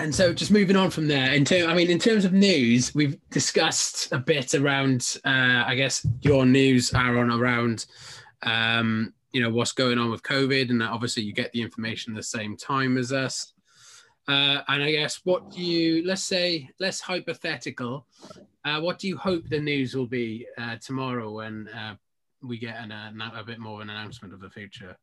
[0.00, 2.94] and so just moving on from there in term, i mean in terms of news
[2.94, 7.86] we've discussed a bit around uh, i guess your news aaron around
[8.42, 12.22] um, you know what's going on with covid and obviously you get the information the
[12.22, 13.52] same time as us.
[14.28, 18.06] Uh, and i guess what do you let's say less hypothetical
[18.64, 21.94] uh, what do you hope the news will be uh, tomorrow when uh,
[22.42, 24.96] we get an, uh, a bit more of an announcement of the future?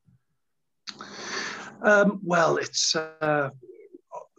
[1.81, 2.95] Um, well it's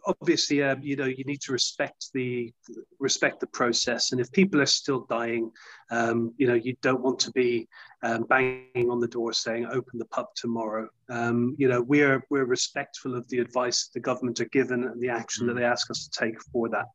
[0.05, 2.53] obviously, uh, you know, you need to respect the
[2.99, 5.51] respect the process, and if people are still dying,
[5.91, 7.67] um, you know, you don't want to be
[8.01, 12.45] um, banging on the door saying, "Open the pub tomorrow." Um, you know, we're we're
[12.45, 15.57] respectful of the advice the government are given and the action that mm.
[15.57, 16.85] they ask us to take for that.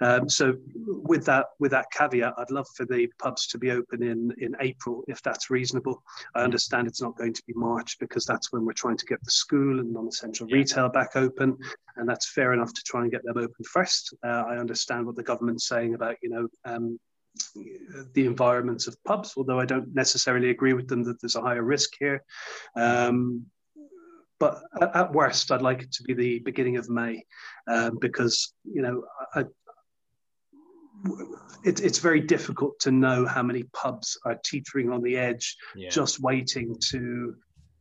[0.00, 4.02] Um, so, with that with that caveat, I'd love for the pubs to be open
[4.02, 6.02] in in April if that's reasonable.
[6.34, 6.44] I mm.
[6.44, 9.30] understand it's not going to be March because that's when we're trying to get the
[9.30, 11.58] school and non-essential retail back open,
[11.96, 14.14] and that's fair enough to try and get them open first.
[14.24, 16.98] Uh, I understand what the government's saying about you know um,
[18.14, 21.62] the environments of pubs, although I don't necessarily agree with them that there's a higher
[21.62, 22.22] risk here.
[22.76, 23.46] Um,
[24.40, 27.24] but at, worst, I'd like it to be the beginning of May
[27.66, 29.44] um, because, you know, I,
[31.64, 35.90] it, it's very difficult to know how many pubs are teetering on the edge, yeah.
[35.90, 37.34] just waiting to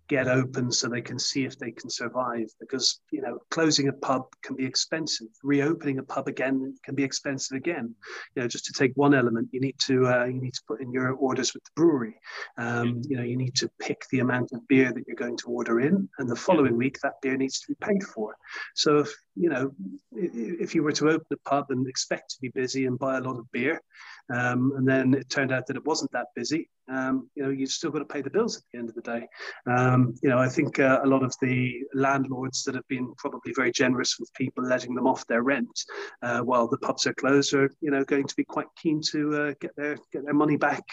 [0.07, 3.93] get open so they can see if they can survive because you know closing a
[3.93, 5.27] pub can be expensive.
[5.43, 7.93] Reopening a pub again can be expensive again.
[8.35, 10.81] You know just to take one element you need to uh, you need to put
[10.81, 12.15] in your orders with the brewery.
[12.57, 15.47] Um, you know you need to pick the amount of beer that you're going to
[15.47, 18.35] order in and the following week that beer needs to be paid for.
[18.75, 19.71] So if you know
[20.11, 23.21] if you were to open a pub and expect to be busy and buy a
[23.21, 23.81] lot of beer
[24.29, 27.71] um, and then it turned out that it wasn't that busy um, you know, you've
[27.71, 29.27] still got to pay the bills at the end of the day.
[29.65, 33.53] Um, you know, I think uh, a lot of the landlords that have been probably
[33.55, 35.79] very generous with people letting them off their rent
[36.21, 39.35] uh, while the pubs are closed are, you know, going to be quite keen to
[39.35, 40.83] uh, get their get their money back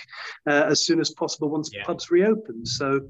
[0.49, 1.85] uh, as soon as possible once yeah.
[1.85, 2.67] pubs reopen.
[2.67, 3.01] So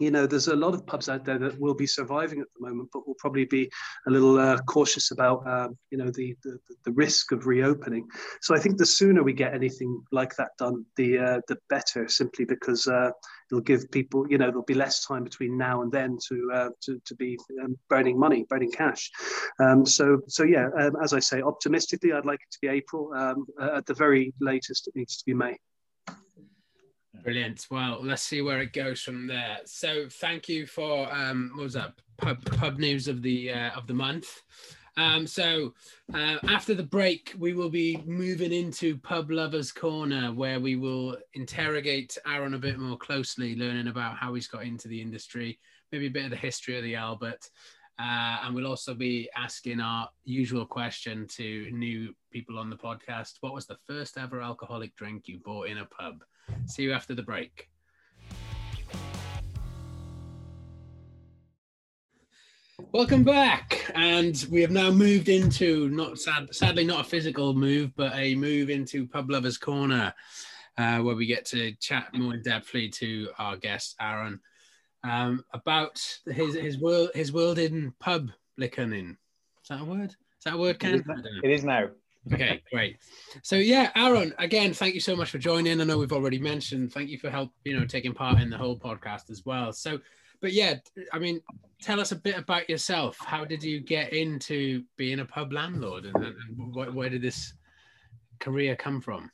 [0.00, 2.66] you know, there's a lot of pubs out there that will be surviving at the
[2.66, 3.70] moment, but will probably be
[4.06, 8.08] a little uh, cautious about, uh, you know, the, the, the risk of reopening.
[8.40, 12.08] So I think the sooner we get anything like that done, the uh, the better.
[12.08, 13.10] Simply because uh,
[13.50, 16.68] it'll give people, you know, there'll be less time between now and then to uh,
[16.84, 19.10] to, to be um, burning money, burning cash.
[19.58, 23.12] Um, so so yeah, um, as I say, optimistically, I'd like it to be April.
[23.14, 25.58] Um, at the very latest, it needs to be May.
[27.22, 27.66] Brilliant.
[27.70, 29.58] Well, let's see where it goes from there.
[29.64, 33.86] So, thank you for um, what was that pub pub news of the uh, of
[33.86, 34.42] the month.
[34.96, 35.74] Um, so,
[36.14, 41.16] uh, after the break, we will be moving into Pub Lovers Corner, where we will
[41.34, 45.58] interrogate Aaron a bit more closely, learning about how he's got into the industry,
[45.92, 47.48] maybe a bit of the history of the Albert.
[48.00, 53.34] Uh, and we'll also be asking our usual question to new people on the podcast.
[53.40, 56.24] What was the first ever alcoholic drink you bought in a pub?
[56.64, 57.68] See you after the break.
[62.90, 67.94] Welcome back, and we have now moved into not sad, sadly not a physical move,
[67.96, 70.14] but a move into Pub Lovers Corner,
[70.78, 74.40] uh, where we get to chat more in depthly to our guest Aaron
[75.04, 79.16] um, about his his world his world in pub licking.
[79.62, 80.10] Is that a word?
[80.10, 81.04] Is that a word, Ken?
[81.42, 81.88] It is now
[82.32, 82.98] okay, great.
[83.42, 85.80] So yeah, Aaron, again, thank you so much for joining.
[85.80, 86.92] I know we've already mentioned.
[86.92, 89.72] Thank you for help, you know, taking part in the whole podcast as well.
[89.72, 89.98] So,
[90.40, 90.76] but yeah,
[91.12, 91.40] I mean,
[91.82, 93.18] tell us a bit about yourself.
[93.18, 97.54] How did you get into being a pub landlord, and, and where did this
[98.38, 99.30] career come from?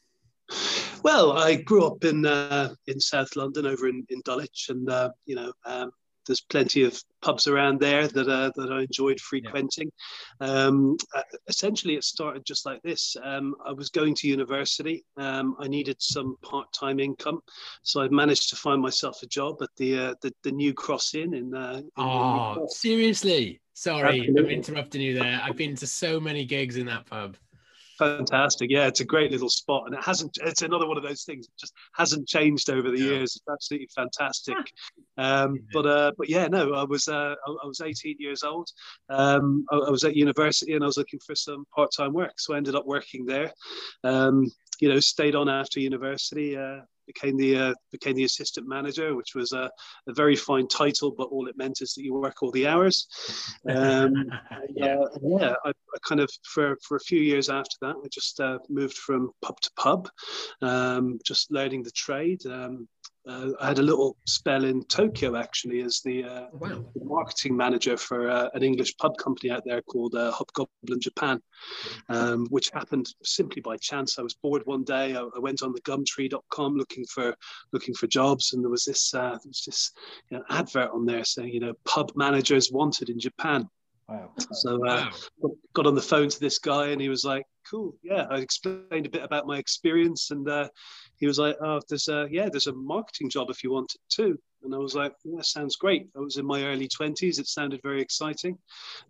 [1.06, 5.10] Well, I grew up in uh, in South London, over in, in Dulwich, and uh,
[5.24, 5.92] you know, um,
[6.26, 9.92] there's plenty of pubs around there that uh, that I enjoyed frequenting.
[10.40, 10.64] Yeah.
[10.64, 13.14] Um, uh, essentially, it started just like this.
[13.22, 15.04] Um, I was going to university.
[15.16, 17.38] Um, I needed some part-time income,
[17.84, 21.14] so I managed to find myself a job at the uh, the, the, New Cross
[21.14, 21.54] Inn in.
[21.54, 23.60] Uh, in oh, seriously?
[23.74, 24.42] Sorry, Absolutely.
[24.42, 25.40] I'm interrupting you there.
[25.40, 27.36] I've been to so many gigs in that pub.
[27.98, 28.70] Fantastic.
[28.70, 29.84] Yeah, it's a great little spot.
[29.86, 32.98] And it hasn't, it's another one of those things, it just hasn't changed over the
[32.98, 33.36] years.
[33.36, 34.56] It's absolutely fantastic.
[35.18, 38.68] Um, but, uh, but yeah, no, I was, uh, I, was 18 years old.
[39.08, 42.34] Um, I, I, was at university and I was looking for some part time work.
[42.36, 43.50] So I ended up working there.
[44.04, 49.14] Um, you know, stayed on after university, uh, became the uh, became the assistant manager,
[49.14, 49.70] which was a,
[50.08, 53.06] a, very fine title, but all it meant is that you work all the hours.
[53.68, 54.30] Um,
[54.74, 55.54] yeah, uh, yeah.
[55.64, 58.96] I, I, kind of for for a few years after that, I just uh, moved
[58.96, 60.08] from pub to pub,
[60.62, 62.44] um, just learning the trade.
[62.46, 62.88] Um,
[63.26, 66.84] uh, I had a little spell in Tokyo actually as the, uh, oh, wow.
[67.02, 71.42] marketing manager for uh, an English pub company out there called uh, Hobgoblin Japan,
[72.08, 74.18] um, which happened simply by chance.
[74.18, 75.16] I was bored one day.
[75.16, 77.34] I, I, went on the Gumtree.com looking for
[77.72, 79.92] looking for jobs, and there was this uh, there was this
[80.30, 83.68] you know, advert on there saying you know pub managers wanted in Japan.
[84.08, 84.30] Wow.
[84.52, 85.10] So uh,
[85.40, 85.50] wow.
[85.74, 89.06] got on the phone to this guy, and he was like, "Cool, yeah." I explained
[89.06, 90.68] a bit about my experience, and uh,
[91.16, 94.00] he was like, "Oh, there's a yeah, there's a marketing job if you want it
[94.08, 97.46] too." And I was like, "That sounds great." I was in my early twenties; it
[97.46, 98.58] sounded very exciting.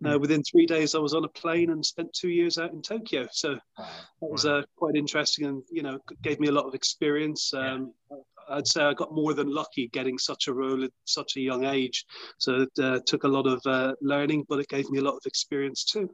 [0.03, 0.15] Mm.
[0.15, 2.81] Uh, within three days, I was on a plane and spent two years out in
[2.81, 3.27] Tokyo.
[3.31, 3.89] So wow.
[4.21, 7.53] that was uh, quite interesting, and you know, gave me a lot of experience.
[7.53, 8.17] Um, yeah.
[8.49, 11.65] I'd say I got more than lucky getting such a role at such a young
[11.65, 12.05] age.
[12.37, 15.15] So it uh, took a lot of uh, learning, but it gave me a lot
[15.15, 16.09] of experience too.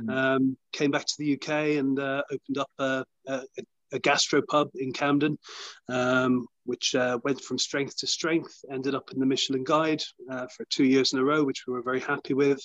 [0.00, 0.14] Mm.
[0.14, 3.42] Um, came back to the UK and uh, opened up a, a,
[3.92, 5.38] a gastropub in Camden,
[5.88, 10.46] um, which uh, went from strength to strength, ended up in the Michelin Guide uh,
[10.56, 12.60] for two years in a row, which we were very happy with.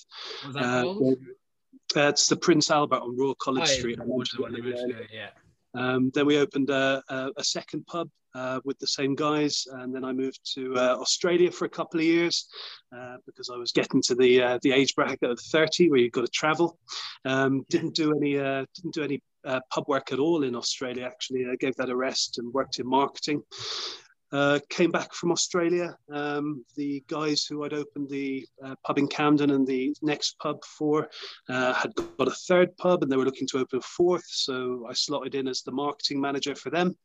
[1.95, 3.99] Uh, it's the Prince Albert on Royal College oh, Street.
[5.13, 5.30] yeah.
[5.74, 9.95] Um, then we opened a, a, a second pub uh, with the same guys, and
[9.95, 12.47] then I moved to uh, Australia for a couple of years
[12.95, 16.11] uh, because I was getting to the uh, the age bracket of 30 where you've
[16.11, 16.77] got to travel.
[17.23, 21.05] Um, didn't do any uh, didn't do any uh, pub work at all in Australia.
[21.05, 23.41] Actually, I gave that a rest and worked in marketing.
[24.31, 25.95] Uh, came back from Australia.
[26.11, 30.61] Um, the guys who I'd opened the uh, pub in Camden and the next pub
[30.65, 31.07] for
[31.47, 34.25] uh, had got a third pub and they were looking to open a fourth.
[34.27, 36.97] So I slotted in as the marketing manager for them.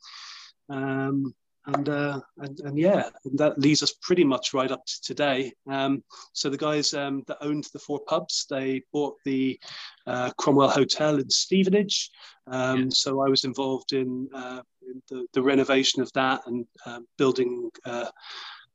[0.70, 1.34] Um,
[1.66, 5.52] and, uh, and, and yeah, that leads us pretty much right up to today.
[5.68, 6.02] Um,
[6.32, 9.60] so the guys um, that owned the four pubs, they bought the
[10.06, 12.10] uh, Cromwell Hotel in Stevenage.
[12.46, 12.88] Um, yeah.
[12.90, 17.70] So I was involved in, uh, in the, the, renovation of that and uh, building
[17.84, 18.10] uh,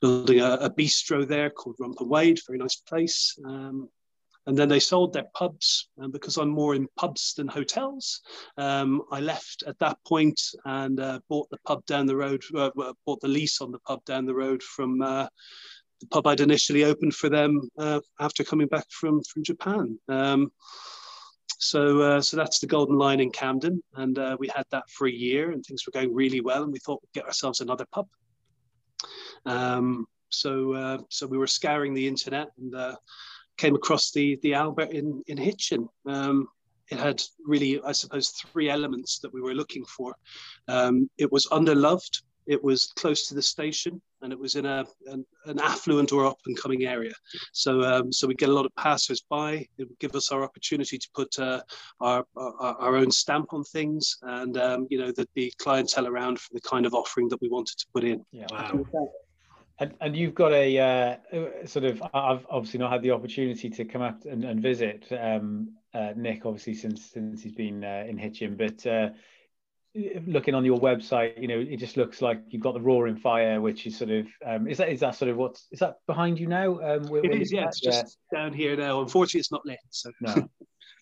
[0.01, 3.37] building a, a, bistro there called Rump and Wade, very nice place.
[4.47, 5.89] And then they sold their pubs.
[5.97, 8.21] And because I'm more in pubs than hotels,
[8.57, 12.69] um, I left at that point and uh, bought the pub down the road, uh,
[13.05, 15.27] bought the lease on the pub down the road from uh,
[16.01, 19.97] the pub I'd initially opened for them uh, after coming back from from Japan.
[20.09, 20.51] Um,
[21.57, 25.07] so uh, so that's the Golden Lion in Camden, and uh, we had that for
[25.07, 27.85] a year, and things were going really well, and we thought we'd get ourselves another
[27.91, 28.07] pub.
[29.45, 32.95] Um, so uh, so we were scouring the internet and uh,
[33.57, 35.87] came across the the Albert in in Hitchin.
[36.05, 36.47] Um,
[36.89, 40.15] it had really, I suppose, three elements that we were looking for.
[40.67, 44.85] Um, it was underloved, it was close to the station, and it was in a
[45.07, 47.13] an, an affluent or up and coming area.
[47.53, 49.67] So um, so we get a lot of passers by.
[49.77, 51.61] It would give us our opportunity to put uh,
[52.01, 56.39] our, our, our own stamp on things, and um, you know that the clientele around
[56.39, 58.23] for the kind of offering that we wanted to put in.
[58.31, 58.45] Yeah.
[58.51, 58.85] Wow.
[59.77, 63.85] And, and you've got a uh, sort of I've obviously not had the opportunity to
[63.85, 68.17] come up and, and visit um, uh, Nick obviously since since he's been uh, in
[68.17, 69.09] Hitchin, but uh,
[70.25, 73.61] looking on your website, you know, it just looks like you've got the Roaring Fire,
[73.61, 76.39] which is sort of um, is that is that sort of what's is that behind
[76.39, 76.79] you now?
[76.79, 79.01] Um, where, it is, yeah, it's just down here now.
[79.01, 79.79] Unfortunately, it's not lit.
[79.89, 80.49] So no,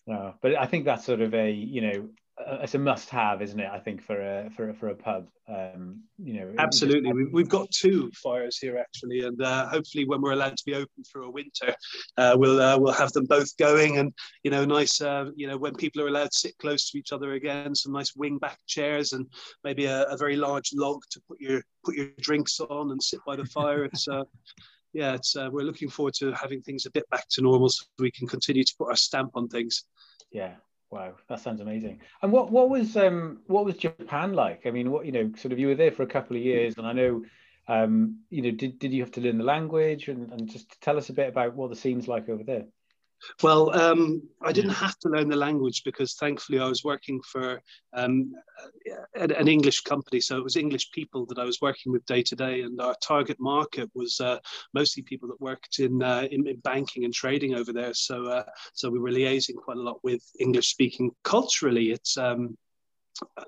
[0.08, 3.60] no, but I think that's sort of a you know uh, it's a must-have, isn't
[3.60, 3.70] it?
[3.72, 6.54] I think for a for a, for a pub, um, you know.
[6.58, 7.34] Absolutely, just...
[7.34, 11.04] we've got two fires here actually, and uh, hopefully, when we're allowed to be open
[11.12, 11.76] for a winter,
[12.18, 14.12] uh, we'll uh, we'll have them both going, and
[14.44, 17.12] you know, nice, uh, you know, when people are allowed to sit close to each
[17.12, 19.28] other again, some nice wing-back chairs, and
[19.64, 23.20] maybe a, a, very large log to put your put your drinks on and sit
[23.28, 23.86] by the fire.
[23.86, 24.24] It's uh,
[24.94, 28.12] yeah, it's we're looking forward to having things a bit back to normal, so we
[28.12, 29.86] can continue to put our stamp on things.
[30.32, 30.56] Yeah,
[30.94, 32.02] Wow, that sounds amazing.
[32.22, 34.68] And what what was um what was Japan like?
[34.68, 36.78] I mean, what you know, sort of you were there for a couple of years,
[36.78, 37.24] and I know,
[37.68, 40.98] um, you know, did did you have to learn the language and, and just tell
[40.98, 42.66] us a bit about what the scene's like over there?
[43.42, 47.62] Well, um, I didn't have to learn the language because thankfully I was working for
[47.94, 48.34] um,
[49.16, 50.20] an English company.
[50.20, 52.62] So it was English people that I was working with day to day.
[52.62, 54.40] And our target market was uh,
[54.74, 57.94] mostly people that worked in, uh, in, in, banking and trading over there.
[57.94, 58.44] So, uh,
[58.74, 61.12] so we were liaising quite a lot with English speaking.
[61.24, 62.58] Culturally, it's, um,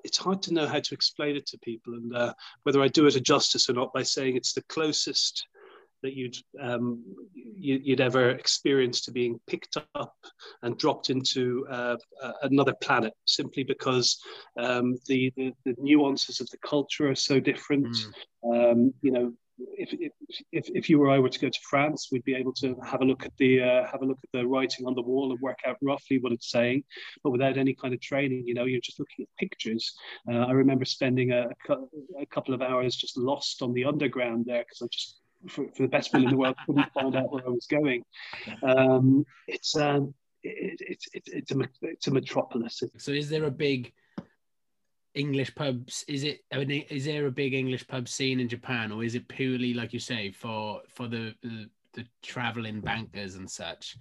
[0.03, 3.07] it's hard to know how to explain it to people and uh, whether I do
[3.07, 5.47] it a justice or not by saying it's the closest
[6.05, 7.03] that you'd um,
[7.33, 10.15] you, would ever experience to being picked up
[10.61, 11.97] and dropped into uh,
[12.43, 14.17] another planet simply because
[14.59, 17.87] um, the, the, the nuances of the culture are so different.
[18.43, 18.71] Mm.
[18.71, 19.89] Um, you know, if,
[20.51, 23.01] if, if you or I were to go to France, we'd be able to have
[23.01, 25.39] a look at the uh, have a look at the writing on the wall and
[25.39, 26.83] work out roughly what it's saying,
[27.23, 29.93] but without any kind of training, you know, you're just looking at pictures.
[30.29, 31.47] Uh, I remember spending a,
[32.19, 35.19] a, couple of hours just lost on the underground there because I just
[35.49, 38.03] for, for, the best will in the world, couldn't find out where I was going.
[38.63, 42.83] Um, it's, um, it, it, it, it's, a, it's a metropolis.
[42.97, 43.93] So, is there a big
[45.15, 46.03] English pubs?
[46.07, 46.41] Is it?
[46.51, 49.99] Is there a big English pub scene in Japan, or is it purely, like you
[49.99, 53.97] say, for for the the, the traveling bankers and such?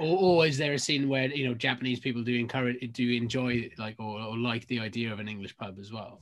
[0.00, 3.70] Or, or, is there a scene where you know Japanese people do encourage do enjoy
[3.76, 6.20] like or, or like the idea of an English pub as well?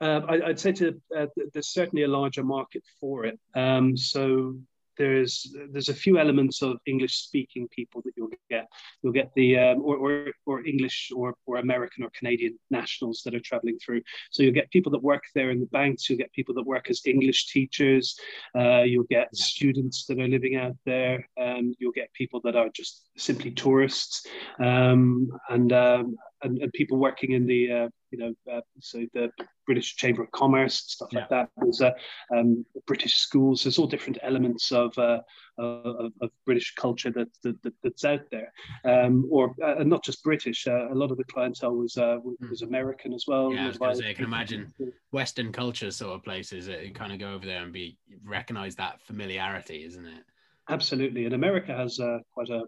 [0.00, 3.38] Um, I, would say to, uh, there's certainly a larger market for it.
[3.54, 4.56] Um, so
[4.96, 8.66] there's there's a few elements of English speaking people that you'll get.
[9.02, 13.34] You'll get the um, or, or, or English or or American or Canadian nationals that
[13.34, 14.02] are traveling through.
[14.30, 16.08] So you'll get people that work there in the banks.
[16.08, 18.18] You'll get people that work as English teachers.
[18.58, 21.28] Uh, you'll get students that are living out there.
[21.40, 24.26] Um, you'll get people that are just simply tourists
[24.60, 29.30] um, and, um, and, and people working in the uh, you know uh, so the
[29.66, 31.20] British Chamber of Commerce stuff yeah.
[31.20, 31.48] like that.
[31.56, 31.92] There's uh,
[32.34, 33.64] um, British schools.
[33.64, 35.20] There's all different elements of uh,
[35.58, 38.52] of, of, British culture that, that, that, that's out there,
[38.84, 40.66] um, or uh, not just British.
[40.66, 42.50] Uh, a lot of the clientele was hmm.
[42.50, 43.52] was American as well.
[43.52, 44.72] Yeah, I, say, I can imagine
[45.10, 49.00] Western culture sort of places that kind of go over there and be recognize that
[49.00, 50.24] familiarity, isn't it?
[50.68, 52.64] Absolutely, and America has uh, quite a,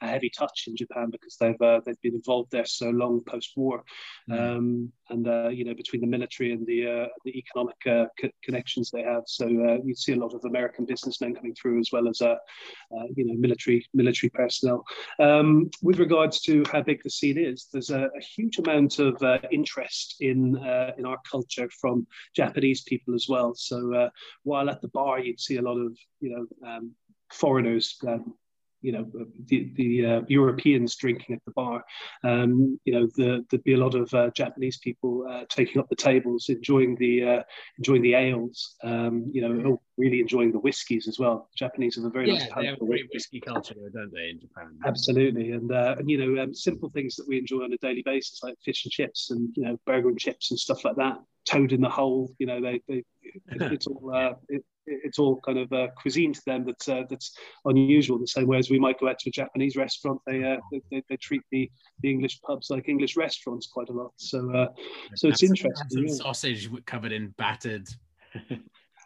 [0.00, 3.82] a, heavy touch in Japan because they've uh, they've been involved there so long post-war,
[4.30, 4.38] mm.
[4.38, 8.30] um, and uh, you know between the military and the uh, the economic uh, co-
[8.44, 11.88] connections they have, so uh, you see a lot of American businessmen coming through as
[11.90, 14.84] well as you know military military personnel.
[15.18, 19.20] Um, with regards to how big the scene is, there's a, a huge amount of
[19.50, 20.56] interest in
[20.96, 23.52] in our culture from Japanese people as well.
[23.56, 24.10] So
[24.44, 26.92] while at the bar you'd see a lot of you know um,
[27.32, 28.34] foreigners, um,
[28.82, 29.06] you know,
[29.46, 31.84] the, the uh, Europeans drinking at the bar.
[32.24, 35.88] Um, you know, the, there'd be a lot of uh, Japanese people uh, taking up
[35.88, 37.42] the tables, enjoying the uh,
[37.78, 38.74] enjoying the ales.
[38.82, 41.48] Um, you know, oh, really enjoying the whiskies as well.
[41.52, 44.30] The Japanese have a very yeah, nice they have a great whiskey culture, don't they,
[44.30, 44.76] in Japan?
[44.84, 48.02] Absolutely, and uh, and you know, um, simple things that we enjoy on a daily
[48.02, 51.18] basis, like fish and chips, and you know, burger and chips and stuff like that.
[51.48, 53.04] Toad in the hole, you know, they, they
[53.50, 57.02] it's all uh, it, it, it's all kind of uh, cuisine to them that's uh,
[57.08, 58.18] that's unusual.
[58.18, 60.56] The same way as we might go out to a Japanese restaurant, they uh,
[60.90, 61.70] they, they, treat the,
[62.00, 64.12] the English pubs like English restaurants quite a lot.
[64.16, 64.68] So uh,
[65.14, 66.08] so it's interesting.
[66.08, 66.14] Yeah.
[66.14, 67.88] Sausage covered in battered.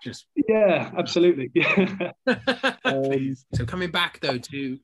[0.07, 1.50] Just yeah, absolutely.
[2.84, 4.78] Um, so coming back though to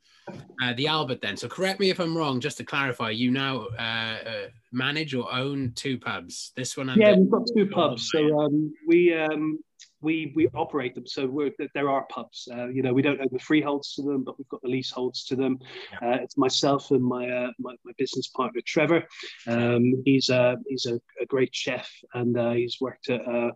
[0.60, 1.36] uh, the Albert, then.
[1.36, 2.40] So correct me if I'm wrong.
[2.40, 6.50] Just to clarify, you now uh, uh, manage or own two pubs.
[6.56, 6.88] This one.
[6.88, 8.10] And Yeah, we've got two pubs.
[8.10, 9.60] So um, we um,
[10.00, 11.06] we we operate them.
[11.06, 12.48] So we're, there are pubs.
[12.52, 15.24] Uh, you know, we don't own the freeholds to them, but we've got the leaseholds
[15.26, 15.60] to them.
[16.02, 19.04] Uh, it's myself and my, uh, my, my business partner Trevor.
[19.46, 23.52] Um, he's a he's a, a, great chef, and uh, he's worked at uh,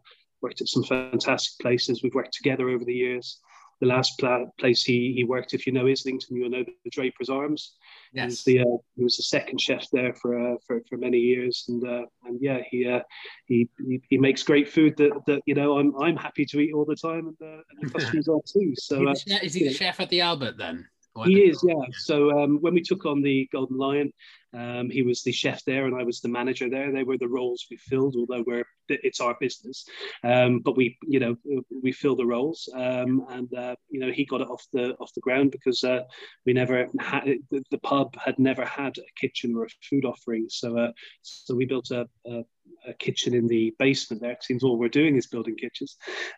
[0.47, 2.03] worked at some fantastic places.
[2.03, 3.41] We've worked together over the years.
[3.81, 7.29] The last pla- place he, he worked, if you know Islington, you'll know the Draper's
[7.29, 7.75] Arms.
[8.13, 8.23] Yes.
[8.23, 11.19] He was the, uh, he was the second chef there for, uh, for, for many
[11.19, 11.65] years.
[11.69, 13.01] And, uh, and yeah, he, uh,
[13.47, 16.73] he, he, he, makes great food that, that, you know, I'm, I'm happy to eat
[16.73, 18.73] all the time and, uh, and the customers are too.
[18.77, 20.87] So, is he, is he the chef at the Albert then?
[21.25, 21.75] He is, yeah.
[21.93, 24.13] So um, when we took on the Golden Lion,
[24.53, 26.91] um, he was the chef there, and I was the manager there.
[26.93, 29.85] They were the roles we filled, although we're it's our business.
[30.25, 31.37] Um, but we, you know,
[31.83, 35.13] we fill the roles, um, and uh, you know, he got it off the off
[35.15, 36.01] the ground because uh,
[36.47, 40.47] we never had the, the, pub had never had a kitchen or a food offering.
[40.49, 40.93] So, uh,
[41.23, 42.43] so we built a, a
[42.87, 44.33] a kitchen in the basement there.
[44.33, 45.97] It seems all we're doing is building kitchens.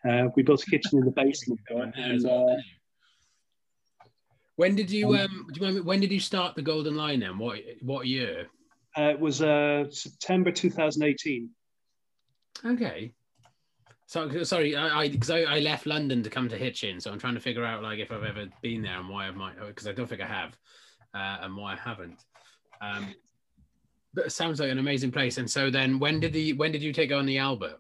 [0.09, 2.57] Uh, we built a kitchen in the basement there, and uh,
[4.59, 7.21] when did you um, um do you remember when did you start the Golden Lion
[7.21, 7.39] then?
[7.39, 8.49] What what year?
[8.97, 11.49] Uh, it was uh, September 2018.
[12.67, 13.13] Okay.
[14.07, 17.21] So sorry, I because I, I, I, left London to come to Hitchin, so I'm
[17.21, 19.87] trying to figure out like if I've ever been there and why I might because
[19.87, 20.57] I don't think I have,
[21.15, 22.19] uh, and why I haven't.
[22.81, 23.15] Um,
[24.15, 25.39] but it sounds like an amazing place.
[25.39, 27.79] And so then, when did the when did you take on the Albert?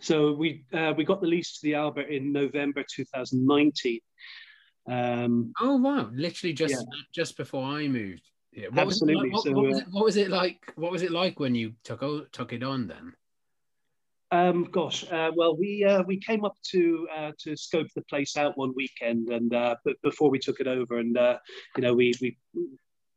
[0.00, 4.00] So we uh, we got the lease to the Albert in November 2019.
[4.88, 6.10] Um, oh wow!
[6.12, 7.00] Literally just yeah.
[7.12, 8.22] just before I moved.
[8.52, 8.68] Yeah.
[8.68, 9.30] What Absolutely.
[9.30, 10.72] Was like, what, so, what, was it, what was it like?
[10.76, 13.12] What was it like when you took took it on then?
[14.30, 18.36] Um, gosh, uh, well, we uh, we came up to uh, to scope the place
[18.36, 21.38] out one weekend, and uh, but before we took it over, and uh,
[21.76, 22.36] you know, we we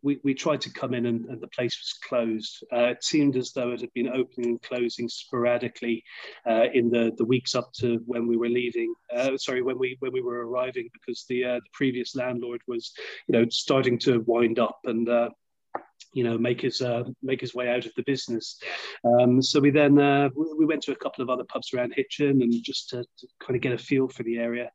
[0.03, 2.63] we, we tried to come in and, and the place was closed.
[2.73, 6.03] Uh, it seemed as though it had been opening and closing sporadically
[6.49, 8.93] uh, in the, the weeks up to when we were leaving.
[9.15, 12.93] Uh, sorry, when we when we were arriving, because the, uh, the previous landlord was,
[13.27, 15.29] you know, starting to wind up and uh,
[16.13, 18.59] you know make his uh, make his way out of the business.
[19.03, 22.41] Um, so we then uh, we went to a couple of other pubs around Hitchin
[22.41, 24.69] and just to, to, kind of get a feel for the area.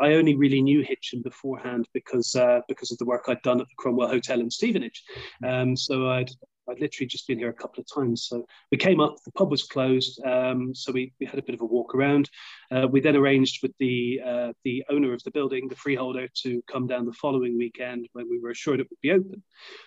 [0.00, 3.66] I only really knew Hitchin beforehand because uh, because of the work I'd done at
[3.66, 5.02] the Cromwell Hotel in Stevenage.
[5.46, 6.30] Um, so I'd
[6.70, 8.26] I'd literally just been here a couple of times.
[8.26, 11.54] So we came up, the pub was closed, um, so we, we had a bit
[11.54, 12.30] of a walk around.
[12.70, 16.62] Uh, we then arranged with the uh, the owner of the building, the freeholder, to
[16.70, 19.42] come down the following weekend when we were assured it would be open.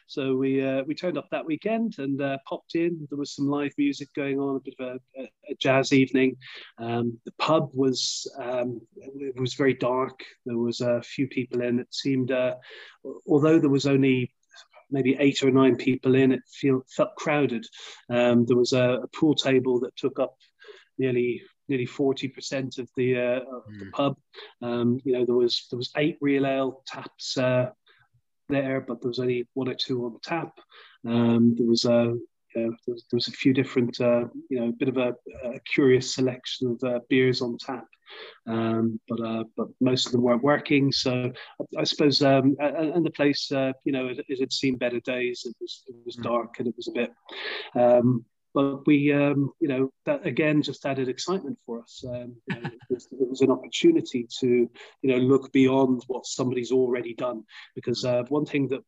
[0.08, 3.08] So we uh, we turned up that weekend and uh, popped in.
[3.10, 6.36] There was some live music going on, a bit of a, a, jazz evening.
[6.78, 10.24] Um, the pub was um, it was very dark.
[10.46, 11.80] There was a few people in.
[11.80, 12.56] It seemed, uh,
[13.28, 14.34] although there was only
[14.94, 16.32] maybe eight or nine people in.
[16.32, 17.66] It feel, felt crowded.
[18.10, 20.36] Um, there was a, a, pool table that took up
[20.98, 23.91] nearly nearly forty percent of the uh, of the hmm.
[23.91, 24.18] pub.
[24.62, 27.72] Um, you know, there was there was eight real ale taps uh,
[28.48, 30.54] there, but there was only one or two on the tap.
[31.06, 32.16] Um, there was a
[32.56, 35.60] there, was, there was a few different, uh, you know, a bit of a, a
[35.74, 37.86] curious selection of uh, beers on tap
[38.47, 40.91] um, but uh, but most of them weren't working.
[40.91, 41.32] So
[41.62, 44.99] I, I suppose um, and, the place, uh, you know, it, it, had seen better
[44.99, 45.43] days.
[45.45, 46.24] It was it was mm.
[46.24, 47.14] dark and it was a bit.
[47.76, 52.04] Um, but we, um, you know, that again just added excitement for us.
[52.08, 54.70] Um, you know, it, was, it, was, an opportunity to, you
[55.10, 57.43] know, look beyond what somebody's already done.
[57.76, 58.82] Because uh, one thing that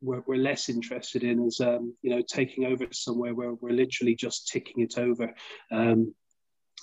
[0.00, 4.14] we're, we're, less interested in is, um, you know, taking over somewhere where we're literally
[4.14, 5.34] just ticking it over.
[5.70, 6.14] Um,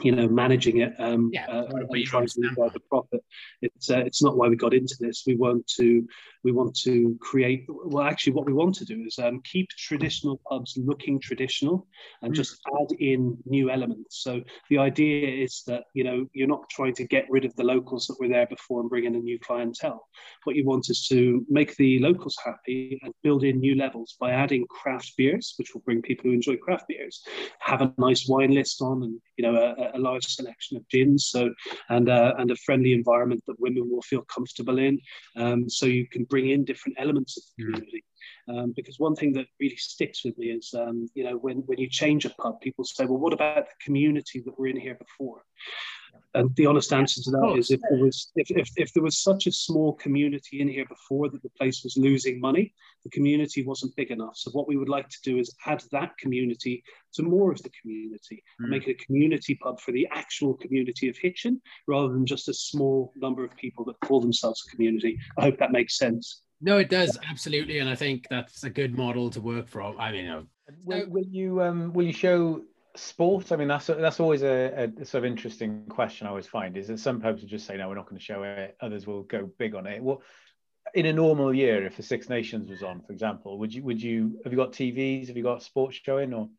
[0.01, 1.67] you know, managing it um, yeah, uh,
[2.05, 2.41] trying to
[2.73, 3.23] the profit.
[3.61, 5.23] It's uh, it's not why we got into this.
[5.25, 6.05] We want to
[6.45, 7.65] we want to create.
[7.67, 11.87] Well, actually, what we want to do is um, keep traditional pubs looking traditional
[12.21, 12.35] and mm.
[12.35, 14.23] just add in new elements.
[14.23, 17.63] So the idea is that you know you're not trying to get rid of the
[17.63, 20.07] locals that were there before and bring in a new clientele.
[20.43, 24.31] What you want is to make the locals happy and build in new levels by
[24.31, 27.23] adding craft beers, which will bring people who enjoy craft beers.
[27.59, 31.25] Have a nice wine list on and you know a, a large selection of gins,
[31.25, 31.51] so
[31.89, 34.99] and uh, and a friendly environment that women will feel comfortable in.
[35.35, 37.65] Um, so you can bring in different elements of the mm.
[37.65, 38.03] community.
[38.49, 41.79] Um, because one thing that really sticks with me is, um, you know, when, when
[41.79, 44.95] you change a pub, people say, well, what about the community that were in here
[44.95, 45.43] before?
[46.33, 49.17] And the honest answer to that is if there was if, if, if there was
[49.17, 53.63] such a small community in here before that the place was losing money, the community
[53.63, 54.35] wasn't big enough.
[54.35, 57.71] So what we would like to do is add that community to more of the
[57.81, 58.69] community mm.
[58.69, 62.53] make it a community pub for the actual community of Hitchin rather than just a
[62.53, 65.17] small number of people that call themselves a community.
[65.37, 66.41] I hope that makes sense.
[66.61, 69.99] No, it does absolutely, and I think that's a good model to work from.
[69.99, 70.41] I mean, uh,
[70.83, 72.61] will, will you um, will you show
[72.95, 73.51] sport?
[73.51, 76.27] I mean, that's that's always a, a, sort of interesting question.
[76.27, 78.23] I always find is that some pubs will just say no, we're not going to
[78.23, 78.77] show it.
[78.81, 80.01] Others will go big on it.
[80.01, 80.21] Well,
[80.93, 84.01] in a normal year, if the Six Nations was on, for example, would you would
[84.01, 85.27] you have you got TVs?
[85.27, 86.49] Have you got sports showing or?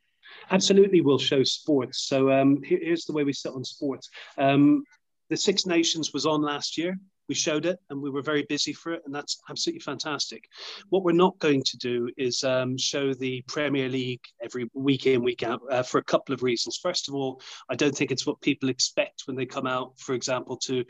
[0.51, 2.09] Absolutely, we'll show sports.
[2.09, 4.11] So um, here, here's the way we sit on sports.
[4.39, 4.83] Um,
[5.31, 6.97] the Six Nations was on last year
[7.29, 10.49] we showed it and we were very busy for it and that's absolutely fantastic.
[10.91, 15.23] What we're not going to do is um, show the premier league every week in
[15.23, 16.79] week out uh, for a couple of reasons.
[16.83, 20.15] First of all i don't think it's what people expect when they come out for
[20.15, 20.85] example to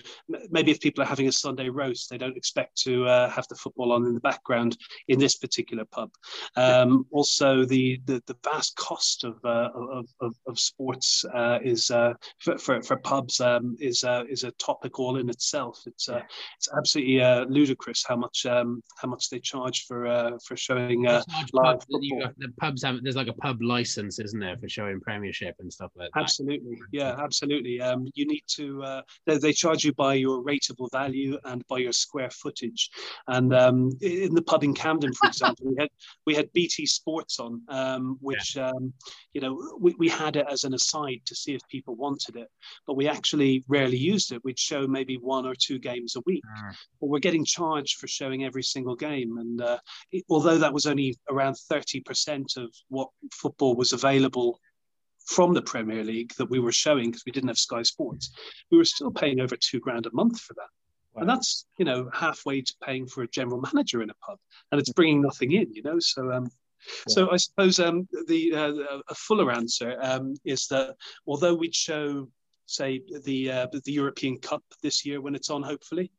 [0.50, 3.54] maybe if people are having a sunday roast they don't expect to uh, have the
[3.54, 4.76] football on in the background
[5.08, 6.10] in this particular pub.
[6.56, 11.90] Um, also the, the, the vast cost of uh, of, of, of, sports uh, is
[11.90, 15.82] uh, for, for, for, pubs um, is uh, is a topic all in itself.
[15.86, 16.08] It's
[16.56, 21.06] it's absolutely uh, ludicrous how much um, how much they charge for uh, for showing
[21.06, 21.22] uh,
[21.52, 22.32] live football.
[22.38, 25.90] the pubs have there's like a pub license, isn't there, for showing Premiership and stuff
[25.96, 26.20] like that.
[26.20, 27.80] Absolutely, yeah, absolutely.
[27.80, 31.78] Um, you need to uh, they, they, charge you by your rateable value and by
[31.78, 32.90] your square footage.
[33.28, 35.88] And um, in the pub in Camden, for example, we had
[36.26, 38.70] we had BT Sports on, um, which yeah.
[38.70, 38.92] um,
[39.32, 42.48] you know we, we had it as an aside to see if people wanted it,
[42.86, 44.44] but we actually rarely used it.
[44.44, 46.74] We'd show maybe one or two games a week, mm.
[47.00, 49.38] but we're getting charged for showing every single game.
[49.38, 49.78] And uh,
[50.12, 54.58] it, although that was only around 30% of what football was available
[55.26, 58.30] from the Premier League that we were showing because we didn't have Sky Sports,
[58.70, 60.68] we were still paying over two grand a month for that.
[61.12, 61.20] Wow.
[61.20, 64.38] And that's you know halfway to paying for a general manager in a pub,
[64.70, 65.98] and it's bringing nothing in, you know.
[65.98, 66.48] So um.
[67.08, 70.94] So I suppose um, the uh, a fuller answer um, is that
[71.26, 72.28] although we'd show,
[72.66, 76.10] say, the uh, the European Cup this year when it's on, hopefully,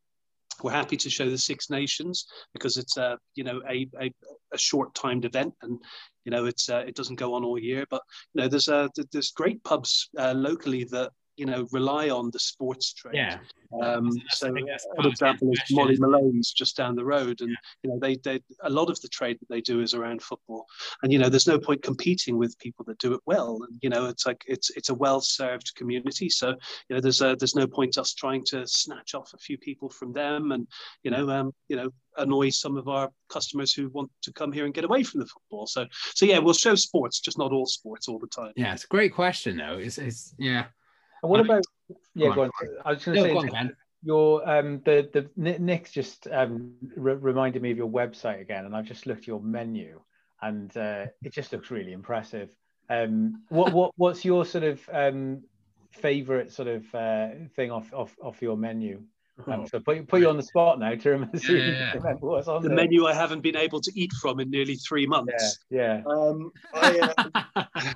[0.64, 4.14] we're happy to show the Six Nations because it's a you know a, a,
[4.54, 5.80] a short timed event and
[6.26, 7.86] you know it's uh, it doesn't go on all year.
[7.89, 8.02] But
[8.34, 12.39] you know there's uh, there's great pubs uh, locally that you know rely on the
[12.39, 13.15] sports trade.
[13.15, 13.38] Yeah.
[13.81, 14.53] Um, so,
[15.01, 17.55] for example, is Molly Malone's just down the road, and yeah.
[17.83, 20.65] you know they they a lot of the trade that they do is around football,
[21.03, 23.89] and you know there's no point competing with people that do it well, and you
[23.89, 26.49] know it's like it's it's a well served community, so
[26.89, 29.89] you know there's a, there's no point us trying to snatch off a few people
[29.89, 30.67] from them, and
[31.03, 34.65] you know um, you know annoy some of our customers who want to come here
[34.65, 35.67] and get away from the football.
[35.67, 35.85] So
[36.15, 38.53] so yeah, we'll show sports, just not all sports all the time.
[38.55, 39.77] Yeah, it's a great question though.
[39.77, 40.65] It's it's yeah.
[41.28, 41.65] And what about
[42.15, 42.30] yeah?
[42.30, 42.51] Go, go on.
[42.86, 47.15] I was going to no, say on, your um the the Nick's just um re-
[47.15, 49.99] reminded me of your website again, and I've just looked at your menu,
[50.41, 52.49] and uh, it just looks really impressive.
[52.89, 55.43] Um, what what what's your sort of um
[55.91, 59.01] favorite sort of uh, thing off off off your menu?
[59.45, 59.65] Um, oh.
[59.65, 62.13] so put, put you on the spot now to remember, yeah, yeah, yeah.
[62.19, 62.75] what's on the there.
[62.75, 65.59] menu I haven't been able to eat from in nearly three months.
[65.69, 66.11] Yeah, yeah.
[66.11, 67.13] Um, I,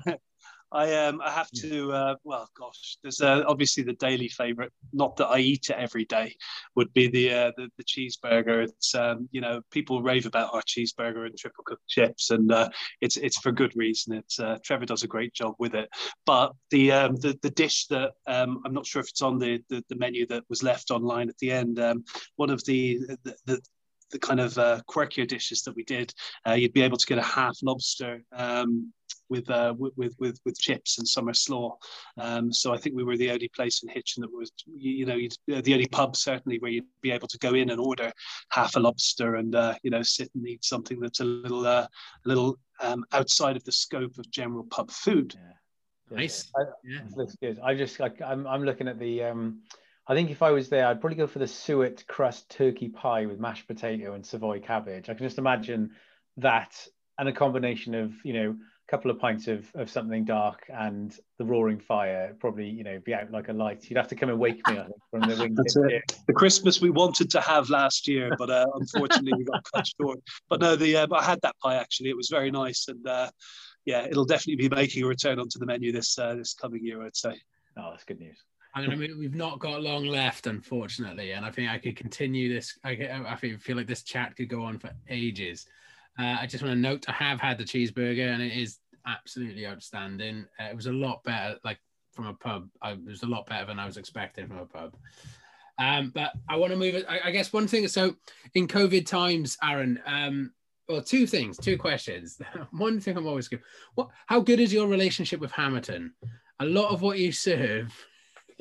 [0.06, 0.14] uh,
[0.72, 5.18] I um I have to uh, well gosh there's uh, obviously the daily favorite not
[5.18, 6.36] that I eat it every day
[6.76, 8.64] would be the uh, the, the cheeseburger.
[8.64, 12.70] It's um you know people rave about our cheeseburger and triple cooked chips and uh,
[13.02, 14.14] it's it's for good reason.
[14.14, 15.90] It's uh, Trevor does a great job with it.
[16.26, 19.60] But the um the, the dish that um I'm not sure if it's on the,
[19.70, 22.04] the, the menu that was left online at the end um
[22.38, 23.62] one of the the, the
[24.12, 26.14] the kind of uh, quirkier dishes that we did,
[26.48, 28.92] uh, you'd be able to get a half lobster um,
[29.30, 31.78] with, uh, with with with chips and summer slaw.
[32.18, 35.18] Um, so I think we were the only place in Hitchin that was, you know,
[35.56, 38.12] uh, the only pub certainly where you'd be able to go in and order
[38.50, 41.88] half a lobster and uh, you know sit and eat something that's a little uh,
[42.26, 45.34] a little um, outside of the scope of general pub food.
[45.36, 46.18] Yeah.
[46.18, 46.52] Nice.
[46.58, 47.00] I, yeah.
[47.16, 47.58] looks good.
[47.64, 49.24] I just like I'm I'm looking at the.
[49.24, 49.62] Um,
[50.08, 53.26] I think if I was there, I'd probably go for the suet crust turkey pie
[53.26, 55.10] with mashed potato and Savoy cabbage.
[55.10, 55.92] I can just imagine
[56.38, 56.76] that
[57.18, 61.16] and a combination of you know a couple of pints of, of something dark and
[61.38, 63.90] the roaring fire probably you know be out like a light.
[63.90, 66.18] You'd have to come and wake me I think, from the wings That's it.
[66.28, 70.20] the christmas we wanted to have last year but uh, unfortunately we got cut short.
[70.50, 72.10] But no the uh, i had that pie actually.
[72.10, 73.30] It was very nice and uh,
[73.86, 77.04] yeah it'll definitely be making a return onto the menu this uh, this coming year
[77.04, 77.40] i'd say.
[77.78, 78.38] Oh that's good news
[78.74, 82.78] I mean, we've not got long left, unfortunately, and I think I could continue this.
[82.84, 82.92] I,
[83.28, 85.66] I feel like this chat could go on for ages.
[86.18, 89.68] Uh, I just want to note I have had the cheeseburger and it is absolutely
[89.68, 90.46] outstanding.
[90.60, 91.58] Uh, it was a lot better.
[91.64, 91.80] Like
[92.14, 92.70] from a pub.
[92.82, 94.96] I, it was a lot better than I was expecting from a pub.
[95.80, 97.04] Um, but I want to move.
[97.10, 97.88] I, I, guess one thing.
[97.88, 98.16] So
[98.54, 100.00] in COVID times, Aaron.
[100.06, 100.52] Um,
[100.88, 102.40] well, two things, two questions.
[102.72, 103.62] one thing I'm always good.
[103.96, 104.10] What?
[104.28, 106.14] How good is your relationship with Hammerton?
[106.60, 107.94] A lot of what you serve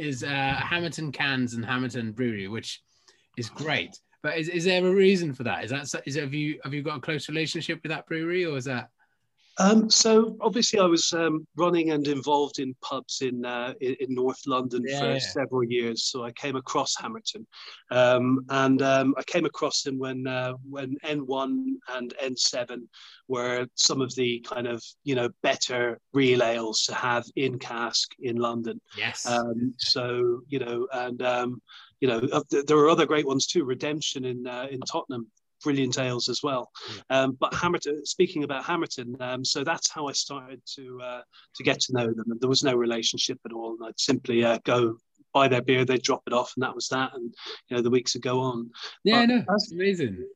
[0.00, 2.80] is uh, Hammerton cans and Hammerton Brewery, which
[3.36, 3.98] is great.
[4.22, 5.64] But is, is there a reason for that?
[5.64, 8.56] Is that is have you have you got a close relationship with that brewery, or
[8.56, 8.88] is that?
[9.58, 14.14] Um, so obviously, I was um, running and involved in pubs in uh, in, in,
[14.14, 16.04] North London yeah, for several years.
[16.04, 17.46] So I came across Hammerton,
[17.90, 22.82] um, and um, I came across him when uh, when N1 and N7
[23.28, 28.12] were some of the kind of you know better real ales to have in cask
[28.20, 28.80] in London.
[28.96, 29.26] Yes.
[29.26, 31.60] Um, so you know, and um,
[32.00, 32.20] you know,
[32.50, 33.64] there are other great ones too.
[33.64, 35.26] Redemption in uh, in Tottenham,
[35.62, 36.70] brilliant ales as well.
[37.10, 41.22] Um, but Hammerton, speaking about Hammerton, um, so that's how I started to uh,
[41.56, 42.30] to get to know them.
[42.30, 44.96] And there was no relationship at all, and I'd simply uh, go
[45.32, 47.14] buy their beer, they'd drop it off, and that was that.
[47.14, 47.34] And
[47.68, 48.70] you know, the weeks would go on.
[49.04, 50.26] Yeah, but no, that's amazing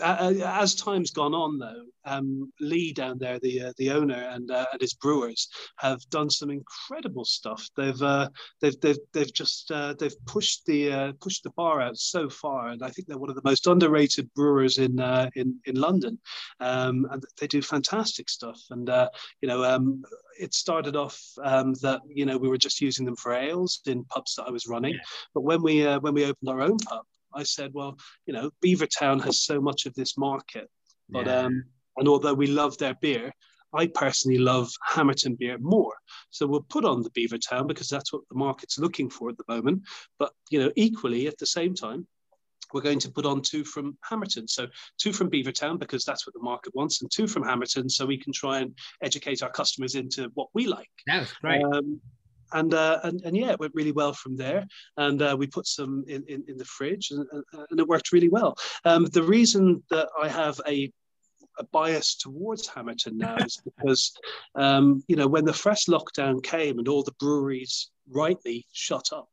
[0.00, 4.66] as time's gone on, though, um, Lee down there, the uh, the owner and uh,
[4.72, 7.68] and his brewers have done some incredible stuff.
[7.76, 8.28] They've uh,
[8.60, 12.68] they've they've they've just uh, they've pushed the uh, pushed the bar out so far,
[12.68, 16.18] and I think they're one of the most underrated brewers in uh, in in London.
[16.60, 18.60] Um, and they do fantastic stuff.
[18.70, 18.88] And
[19.40, 20.02] you know, um,
[20.40, 24.04] it started off um, that you know we were just using them for ales in
[24.04, 25.00] pubs that I was running, yeah.
[25.34, 27.04] but when we when we opened our own pub
[27.34, 30.68] I said, well, you know, Beavertown has so much of this market,
[31.08, 31.40] but yeah.
[31.40, 31.64] um,
[31.96, 33.32] and although we love their beer,
[33.74, 35.94] I personally love Hammerton beer more.
[36.30, 39.44] So we'll put on the Beavertown because that's what the market's looking for at the
[39.48, 39.82] moment.
[40.18, 42.06] But you know, equally at the same time,
[42.72, 44.46] we're going to put on two from Hammerton.
[44.46, 44.66] So
[44.98, 48.18] two from Beavertown because that's what the market wants, and two from Hammerton so we
[48.18, 50.90] can try and educate our customers into what we like.
[51.06, 51.62] That's right.
[51.62, 52.00] Um,
[52.52, 54.66] and, uh, and and yeah, it went really well from there.
[54.96, 57.26] And uh, we put some in, in, in the fridge, and,
[57.70, 58.56] and, it worked really well.
[58.84, 60.92] Um, the reason that I have a
[61.58, 64.12] a bias towards Hammerton now is because,
[64.54, 69.28] um, you know, when the first lockdown came and all the breweries rightly shut up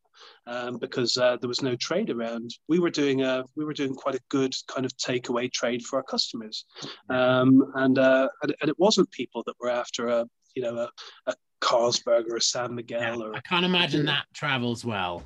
[0.47, 3.93] um, because uh, there was no trade around, we were doing a we were doing
[3.93, 6.66] quite a good kind of takeaway trade for our customers,
[7.09, 10.89] um, and, uh, and, and it wasn't people that were after a you know a,
[11.28, 11.34] a
[11.66, 13.01] Carlsberg or a San Miguel.
[13.01, 15.24] Yeah, or, I can't imagine that travels well.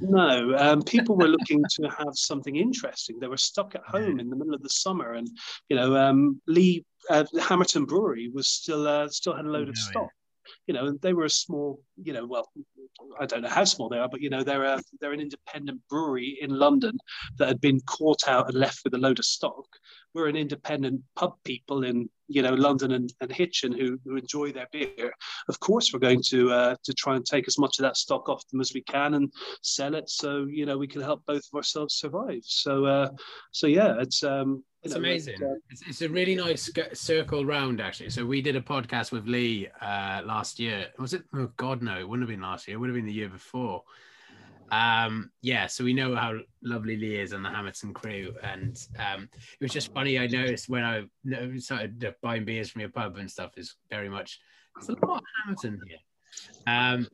[0.00, 3.18] No, um, people were looking to have something interesting.
[3.18, 5.28] They were stuck at home in the middle of the summer, and
[5.68, 9.76] you know, um, Lee uh, Hammerton Brewery was still uh, still had a load of
[9.76, 10.04] stock.
[10.04, 10.16] Yeah.
[10.66, 12.50] You know, they were a small, you know, well,
[13.20, 15.80] I don't know how small they are, but you know, they're a, they're an independent
[15.88, 16.98] brewery in London
[17.38, 19.66] that had been caught out and left with a load of stock.
[20.14, 24.52] We're an independent pub people in you know London and, and Hitchin who, who enjoy
[24.52, 25.12] their beer,
[25.48, 28.28] of course we're going to uh, to try and take as much of that stock
[28.28, 31.42] off them as we can and sell it so you know we can help both
[31.52, 32.42] of ourselves survive.
[32.42, 33.10] So uh,
[33.52, 35.42] so yeah, it's um, it's know, amazing.
[35.42, 38.10] Uh, it's, it's, a really nice circle round, actually.
[38.10, 40.86] So we did a podcast with Lee uh, last year.
[40.98, 41.22] Was it?
[41.34, 41.98] Oh God, no!
[41.98, 42.76] It wouldn't have been last year.
[42.76, 43.82] It would have been the year before.
[44.70, 49.28] Um, yeah, so we know how lovely Lee is and the Hammerton crew, and um,
[49.34, 50.18] it was just funny.
[50.18, 51.04] I noticed when I
[51.58, 54.38] started buying beers from your pub and stuff is very much
[54.78, 55.98] it's a lot of Hammerton here,
[56.66, 57.08] um,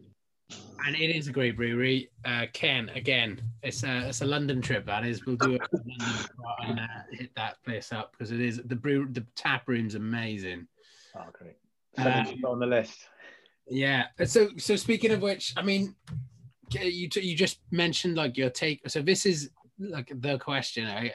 [0.86, 2.10] and it is a great brewery.
[2.24, 4.84] Uh, Ken, again, it's a it's a London trip.
[4.86, 5.62] That is, we'll do it
[6.66, 10.66] and uh, hit that place up because it is the brew the tap room's amazing.
[11.16, 11.56] Oh, great!
[11.96, 13.08] Um, on the list.
[13.68, 14.06] Yeah.
[14.26, 15.94] So so speaking of which, I mean
[16.70, 18.88] you you just mentioned like your take.
[18.88, 20.86] So this is like the question.
[20.86, 21.12] I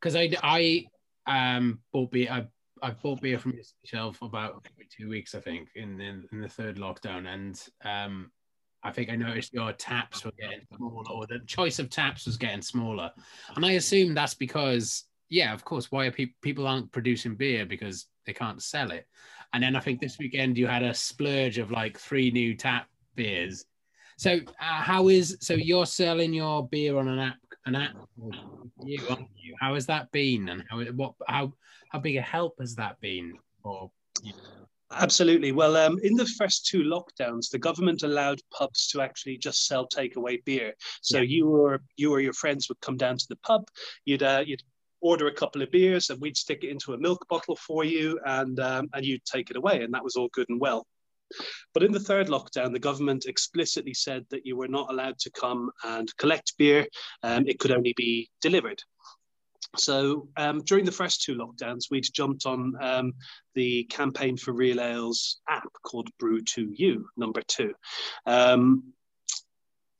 [0.00, 0.86] because I I
[1.26, 2.28] um bought beer.
[2.30, 2.46] I
[2.82, 6.76] I bought beer from yourself about two weeks, I think, in, in in the third
[6.76, 8.30] lockdown, and um
[8.82, 12.36] I think I noticed your taps were getting smaller, or the choice of taps was
[12.36, 13.10] getting smaller,
[13.56, 18.06] and I assume that's because yeah, of course, why are people aren't producing beer because
[18.26, 19.06] they can't sell it,
[19.52, 22.86] and then I think this weekend you had a splurge of like three new tap
[23.16, 23.64] beers
[24.16, 27.36] so uh, how is so you're selling your beer on an app
[27.66, 27.96] an app
[28.84, 28.98] you,
[29.36, 31.52] you how has that been and how what how
[31.90, 33.90] how big a help has that been for
[34.22, 34.32] you?
[34.92, 35.50] Absolutely.
[35.50, 39.88] Well, um, in the first two lockdowns, the government allowed pubs to actually just sell
[39.88, 40.74] takeaway beer.
[41.02, 41.24] So yeah.
[41.24, 43.66] you or you or your friends would come down to the pub,
[44.04, 44.62] you'd uh, you'd
[45.00, 48.18] order a couple of beers, and we'd stick it into a milk bottle for you,
[48.24, 50.86] and um, and you'd take it away, and that was all good and well.
[51.74, 55.30] But in the third lockdown, the government explicitly said that you were not allowed to
[55.30, 56.86] come and collect beer.
[57.22, 58.82] Um, it could only be delivered.
[59.76, 63.12] So um, during the first two lockdowns, we'd jumped on um,
[63.54, 67.74] the campaign for Real Ales app called Brew to You, number two.
[68.24, 68.92] Um,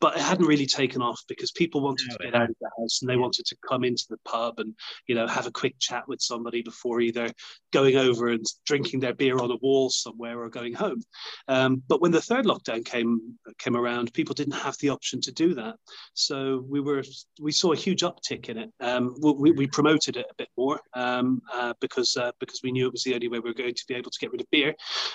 [0.01, 3.01] but it hadn't really taken off because people wanted to get out of the house
[3.01, 4.74] and they wanted to come into the pub and
[5.07, 7.30] you know have a quick chat with somebody before either
[7.72, 11.03] going over and drinking their beer on a wall somewhere or going home.
[11.49, 13.20] Um, but when the third lockdown came
[13.59, 15.76] came around, people didn't have the option to do that.
[16.14, 17.03] So we were
[17.40, 18.70] we saw a huge uptick in it.
[18.80, 22.86] Um, we, we, promoted it a bit more um, uh, because uh, because we knew
[22.86, 24.51] it was the only way we were going to be able to get rid of
[24.51, 24.74] beer.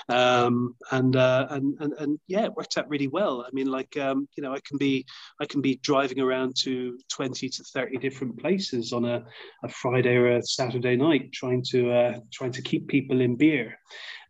[0.10, 3.42] Um, and, uh, and and and yeah, it worked out really well.
[3.42, 5.06] I mean, like um, you know, I can be
[5.40, 9.24] I can be driving around to 20 to 30 different places on a,
[9.64, 13.78] a Friday or a Saturday night trying to uh, trying to keep people in beer.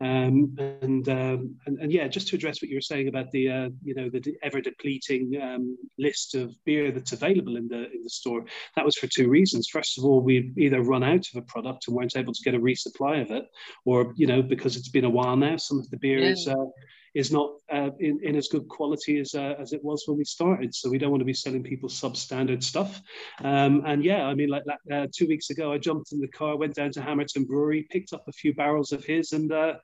[0.02, 3.50] Um, and, um, and, and yeah, just to address what you were saying about the
[3.50, 8.02] uh, you know the ever depleting um, list of beer that's available in the in
[8.04, 8.44] the store,
[8.76, 9.70] that was for two reasons.
[9.72, 12.56] First of all, we either run out of a product and weren't able to get
[12.56, 13.46] a resupply of it,
[13.86, 16.32] or you know because it's been a while now, some of the beer yeah.
[16.32, 16.66] is uh,
[17.14, 20.24] is not uh, in, in as good quality as, uh, as it was when we
[20.24, 20.74] started.
[20.74, 23.02] So we don't want to be selling people substandard stuff.
[23.44, 26.58] Um, and yeah, I mean, like uh, two weeks ago, I jumped in the car,
[26.58, 29.76] went down to Hammerton Brewery, picked up a few barrels of his, and uh,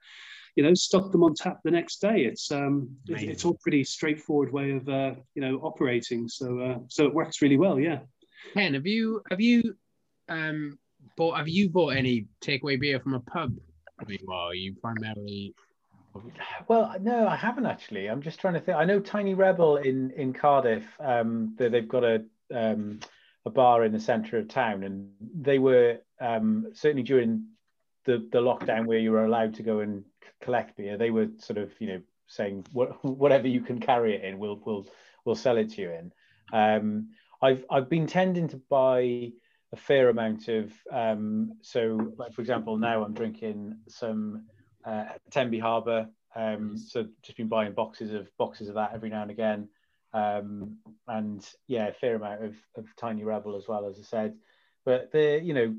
[0.55, 2.21] you know, stuck them on tap the next day.
[2.21, 6.27] It's um, it, it's all pretty straightforward way of uh, you know operating.
[6.27, 7.79] So uh, so it works really well.
[7.79, 7.99] Yeah.
[8.53, 9.75] Ken, have you have you
[10.29, 10.79] um
[11.15, 13.55] bought have you bought any takeaway beer from a pub?
[14.25, 15.53] Well, you primarily
[16.67, 18.07] well, no, I haven't actually.
[18.07, 18.77] I'm just trying to think.
[18.77, 20.85] I know Tiny Rebel in in Cardiff.
[20.99, 22.99] Um, they've got a um,
[23.45, 27.47] a bar in the centre of town, and they were um, certainly during
[28.05, 30.03] the the lockdown where you were allowed to go and
[30.41, 30.97] collect beer.
[30.97, 34.87] They were sort of you know saying whatever you can carry it in, we'll we'll
[35.25, 36.11] we'll sell it to you in.
[36.53, 37.09] Um,
[37.41, 39.31] I've I've been tending to buy
[39.73, 44.45] a fair amount of um, so like for example now I'm drinking some
[44.87, 46.07] uh, Tenby Harbour.
[46.35, 49.69] Um, so just been buying boxes of boxes of that every now and again,
[50.13, 50.77] um,
[51.07, 54.35] and yeah, a fair amount of, of Tiny Rebel as well, as I said.
[54.85, 55.75] But the you know,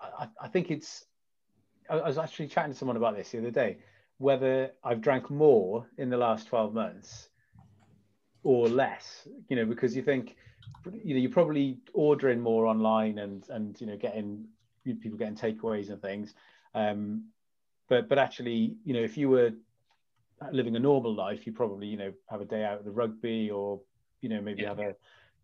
[0.00, 1.04] I, I think it's.
[1.90, 3.78] I, I was actually chatting to someone about this the other day,
[4.16, 7.28] whether I've drank more in the last twelve months
[8.42, 9.28] or less.
[9.48, 10.36] You know, because you think
[10.90, 14.46] you know you're probably ordering more online and and you know getting
[14.84, 16.34] people getting takeaways and things
[16.74, 17.24] um,
[17.88, 19.52] but but actually, you know, if you were
[20.52, 23.50] living a normal life, you probably you know have a day out at the rugby
[23.50, 23.80] or
[24.20, 24.68] you know maybe yeah.
[24.68, 24.94] have a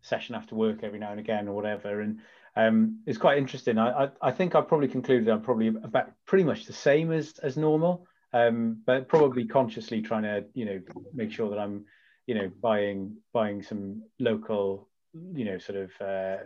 [0.01, 2.01] session after work every now and again or whatever.
[2.01, 2.19] And
[2.55, 3.77] um, it's quite interesting.
[3.77, 7.37] I, I, I think I probably concluded I'm probably about pretty much the same as
[7.39, 10.81] as normal, um, but probably consciously trying to you know
[11.13, 11.85] make sure that I'm
[12.27, 14.89] you know buying buying some local
[15.33, 16.37] you know sort of uh,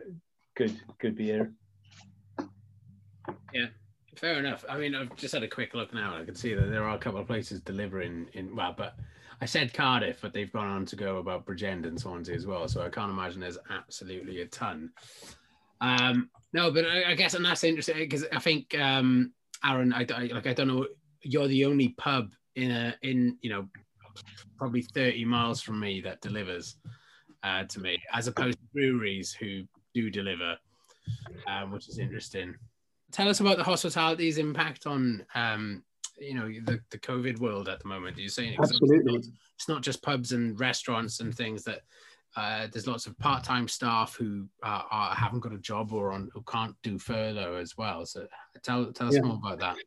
[0.55, 1.53] good good beer.
[3.53, 3.67] Yeah,
[4.19, 4.65] Fair enough.
[4.67, 6.83] I mean, I've just had a quick look now, and I can see that there
[6.83, 8.53] are a couple of places delivering in.
[8.53, 8.97] Well, but
[9.39, 12.67] I said Cardiff, but they've gone on to go about Bridgend and Swansea as well.
[12.67, 14.89] So I can't imagine there's absolutely a ton.
[15.79, 19.31] Um, no, but I, I guess and that's interesting because I think um,
[19.63, 20.85] Aaron, I, I like I don't know,
[21.21, 23.69] you're the only pub in a in you know
[24.57, 26.75] probably 30 miles from me that delivers
[27.43, 29.61] uh, to me, as opposed to breweries who
[29.93, 30.57] do deliver,
[31.47, 32.53] um, which is interesting
[33.11, 35.83] tell us about the hospitality's impact on um,
[36.19, 38.17] you know the, the COVID world at the moment.
[38.17, 41.81] You're saying absolutely, it's not, it's not, just pubs and restaurants and things that
[42.35, 46.29] uh, there's lots of part-time staff who are, are, haven't got a job or on
[46.33, 48.05] who can't do furlough as well.
[48.05, 48.27] So
[48.63, 49.21] tell tell us yeah.
[49.21, 49.77] more about that.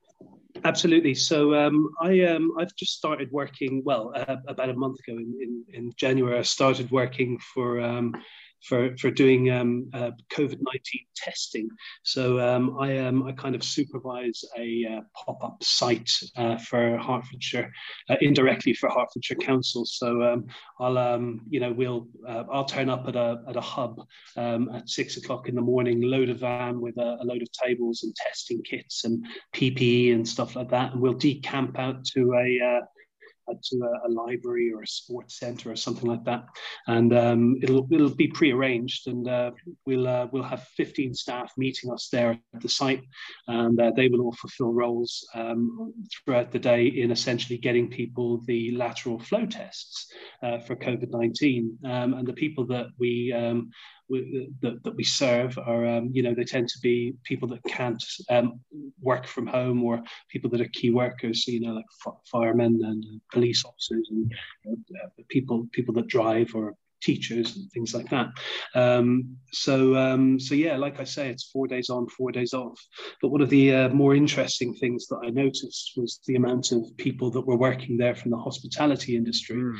[0.64, 1.14] Absolutely.
[1.14, 3.82] So um, I um, I've just started working.
[3.84, 8.14] Well, uh, about a month ago in, in, in January, I started working for um,
[8.62, 10.80] for, for doing um, uh, COVID 19
[11.16, 11.68] testing.
[12.04, 16.98] So um, I, um, I kind of supervise a uh, pop up site uh, for
[16.98, 17.72] Hertfordshire,
[18.08, 19.84] uh, indirectly for Hertfordshire Council.
[19.84, 20.46] So um,
[20.78, 24.00] I'll, um, you know, we'll, uh, I'll turn up at a, at a hub
[24.36, 27.50] um, at six o'clock in the morning, load a van with a, a load of
[27.52, 30.92] tables and testing kits and PPE and stuff like that.
[30.92, 32.80] And we'll decamp out to a, uh,
[33.62, 36.44] to a, a, library or a sports center or something like that,
[36.86, 39.50] and um, it'll it'll be pre-arranged, and uh,
[39.86, 43.02] we'll uh, we'll have 15 staff meeting us there at the site,
[43.48, 48.40] and uh, they will all fulfil roles um, throughout the day in essentially getting people
[48.46, 50.12] the lateral flow tests
[50.42, 53.32] uh, for COVID-19, um, and the people that we
[54.08, 58.02] that, that we serve are, um, you know, they tend to be people that can't
[58.30, 58.60] um,
[59.00, 63.20] work from home or people that are key workers, so, you know, like firemen and
[63.32, 64.32] police officers and
[64.70, 68.28] uh, people people that drive or teachers and things like that.
[68.74, 72.80] Um, so um, so yeah, like I say, it's four days on, four days off.
[73.20, 76.96] But one of the uh, more interesting things that I noticed was the amount of
[76.96, 79.56] people that were working there from the hospitality industry.
[79.56, 79.74] Mm.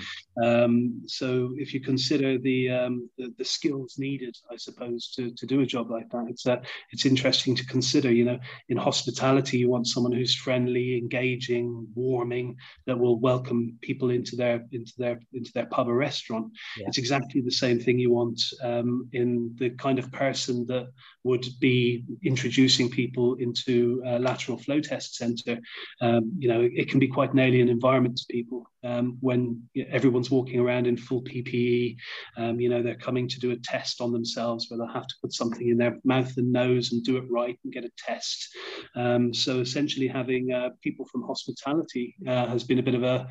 [0.44, 5.46] Um, so if you consider the, um, the, the skills needed, I suppose, to, to
[5.46, 6.56] do a job like that, it's uh,
[6.90, 8.12] it's interesting to consider.
[8.12, 12.56] You know, in hospitality, you want someone who's friendly, engaging, warming,
[12.86, 16.46] that will welcome people into their into their into their pub or restaurant.
[16.78, 16.88] Yeah.
[16.88, 20.88] It's exactly the same thing you want um, in the kind of person that
[21.24, 25.58] would be introducing people into a lateral flow test center.
[26.00, 30.30] Um, you know, it can be quite an alien environment to people um, when everyone's
[30.30, 31.96] walking around in full PPE.
[32.36, 35.14] Um, you know, they're coming to do a test on themselves where they'll have to
[35.20, 38.48] put something in their mouth and nose and do it right and get a test.
[38.96, 43.28] Um, so essentially, having uh, people from hospitality uh, has been a bit of a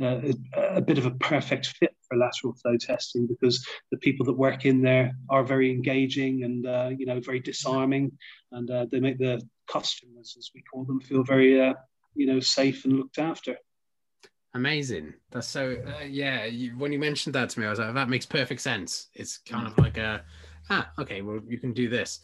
[0.00, 0.20] uh,
[0.56, 4.32] a, a, bit of a perfect fit for lateral flow testing because the people that
[4.32, 8.10] work in there are very engaging and uh, you know very disarming,
[8.52, 11.74] and uh, they make the customers, as we call them, feel very uh,
[12.14, 13.56] you know safe and looked after.
[14.54, 15.14] Amazing.
[15.30, 16.44] That's so uh, yeah.
[16.44, 19.08] You, when you mentioned that to me, I was like, that makes perfect sense.
[19.14, 20.24] It's kind of like a
[20.70, 22.20] ah okay, well you can do this.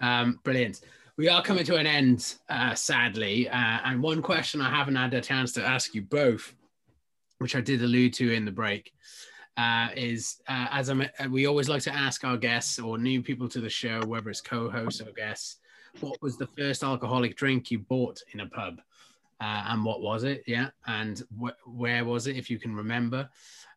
[0.00, 0.80] Um, brilliant
[1.18, 3.46] we are coming to an end, uh, sadly.
[3.46, 6.54] Uh, and one question I haven't had a chance to ask you both
[7.42, 8.92] which I did allude to in the break,
[9.56, 13.20] uh, is uh, as I'm, uh, we always like to ask our guests or new
[13.22, 15.58] people to the show, whether it's co-hosts or guests,
[16.00, 18.80] what was the first alcoholic drink you bought in a pub,
[19.40, 20.42] uh, and what was it?
[20.46, 23.28] Yeah, and wh- where was it, if you can remember,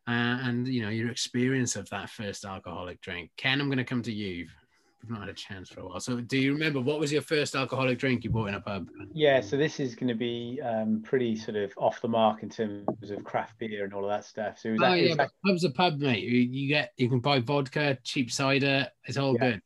[0.08, 3.30] uh, and you know your experience of that first alcoholic drink.
[3.36, 4.46] Ken, I'm going to come to you
[5.02, 6.00] We've not had a chance for a while.
[6.00, 8.88] So, do you remember what was your first alcoholic drink you bought in a pub?
[9.12, 12.48] Yeah, so this is going to be um, pretty sort of off the mark in
[12.48, 14.58] terms of craft beer and all of that stuff.
[14.58, 16.24] So, oh yeah, pub's a pub, mate.
[16.24, 18.88] You, you, get you can buy vodka, cheap cider.
[19.04, 19.50] It's all yeah.
[19.50, 19.62] good.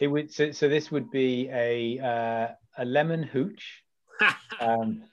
[0.00, 3.84] It would so, so this would be a uh, a lemon hooch.
[4.60, 5.04] um,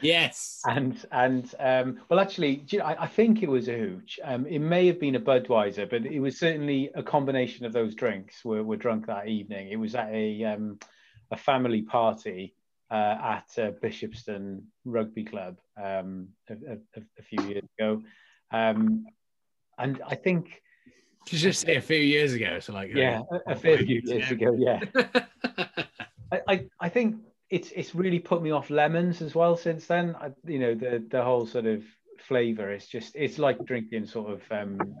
[0.00, 0.60] Yes.
[0.66, 4.18] And and um, well, actually, I, I, think it was a hooch.
[4.22, 7.94] Um, it may have been a Budweiser, but it was certainly a combination of those
[7.94, 9.68] drinks were, were drunk that evening.
[9.70, 10.78] It was at a um,
[11.30, 12.54] a family party
[12.90, 18.02] uh, at uh, Bishopston Rugby Club um, a, a, a, few years ago,
[18.52, 19.06] um,
[19.78, 20.60] and I think.
[21.26, 22.60] Did you just say a few years ago?
[22.60, 24.54] So like yeah, uh, a, a fair few years ago.
[24.58, 24.80] Yeah.
[26.32, 27.16] I, I, I think
[27.54, 30.16] it's it's really put me off lemons as well since then.
[30.20, 31.84] I, you know the the whole sort of
[32.18, 32.70] flavor.
[32.70, 34.96] It's just it's like drinking sort of um,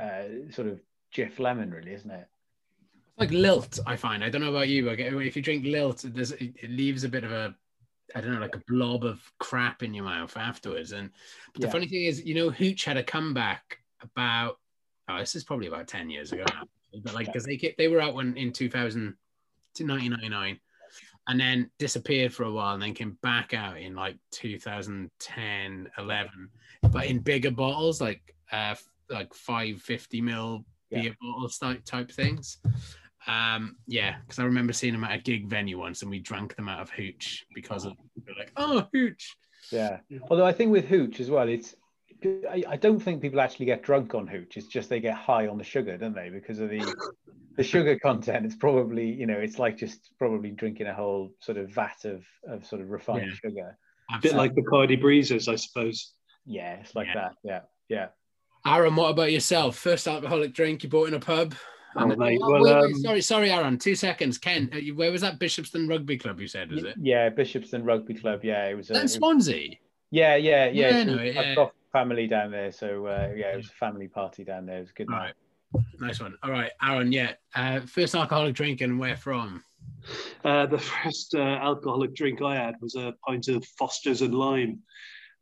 [0.00, 0.80] uh, sort of
[1.12, 2.28] Jif lemon, really, isn't it?
[3.08, 4.22] It's like lilt, I find.
[4.22, 7.24] I don't know about you, but if you drink lilt, there's, it leaves a bit
[7.24, 7.54] of a,
[8.14, 10.92] I don't know, like a blob of crap in your mouth afterwards.
[10.92, 11.10] And
[11.54, 11.72] but the yeah.
[11.72, 14.58] funny thing is, you know, Hooch had a comeback about,
[15.08, 16.64] oh, this is probably about 10 years ago now.
[17.02, 19.14] But like, because they, they were out when in 2000
[19.74, 20.60] to 1999
[21.28, 26.48] and then disappeared for a while and then came back out in like 2010 11
[26.90, 28.74] but in bigger bottles like uh
[29.10, 31.10] like 550 mil beer yeah.
[31.20, 32.58] bottles type, type things.
[33.26, 36.54] Um yeah because i remember seeing them at a gig venue once and we drank
[36.54, 37.94] them out of hooch because of
[38.38, 39.36] like oh hooch!
[39.72, 39.98] Yeah.
[40.30, 41.74] Although i think with hooch as well it's
[42.24, 44.56] I, I don't think people actually get drunk on hooch.
[44.56, 46.30] It's just they get high on the sugar, don't they?
[46.30, 46.94] Because of the
[47.56, 48.46] the sugar content.
[48.46, 52.24] It's probably you know it's like just probably drinking a whole sort of vat of
[52.48, 53.50] of sort of refined yeah.
[53.50, 53.78] sugar.
[54.14, 56.12] A bit like the Bacardi Breezers, I suppose.
[56.44, 57.14] Yeah, it's like yeah.
[57.14, 57.32] that.
[57.42, 58.06] Yeah, yeah.
[58.64, 59.76] Aaron, what about yourself?
[59.76, 61.54] First alcoholic drink you bought in a pub?
[61.96, 62.38] Oh, mate.
[62.42, 63.78] Oh, well, wait, wait, um, sorry, sorry, Aaron.
[63.78, 64.38] Two seconds.
[64.38, 66.40] Ken, uh, where was that Bishopston Rugby Club?
[66.40, 66.96] You said, was it?
[67.00, 68.40] Yeah, Bishopston Rugby Club.
[68.44, 68.90] Yeah, it was.
[68.90, 69.76] Uh, Swansea.
[70.10, 70.90] Yeah, yeah, yeah.
[70.90, 71.40] yeah, no, yeah.
[71.40, 74.76] I've got family down there, so uh, yeah, it was a family party down there.
[74.76, 75.32] It was good night.
[75.98, 76.36] Nice one.
[76.42, 77.10] All right, Aaron.
[77.10, 79.64] Yeah, uh, first alcoholic drink and where from?
[80.44, 84.80] Uh, the first uh, alcoholic drink I had was a pint of Foster's and lime,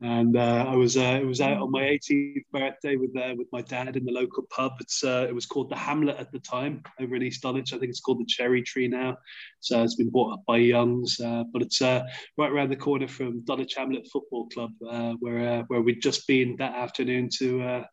[0.01, 3.47] and uh, I was uh, it was out on my 18th birthday with uh, with
[3.53, 4.73] my dad in the local pub.
[4.81, 7.73] It's uh, it was called the Hamlet at the time over in East Dulwich.
[7.73, 9.17] I think it's called the Cherry Tree now.
[9.61, 12.03] So it's been bought up by Youngs, uh, but it's uh,
[12.37, 14.73] right around the corner from Dulwich Hamlet Football Club,
[15.21, 17.85] where where we'd just been that afternoon to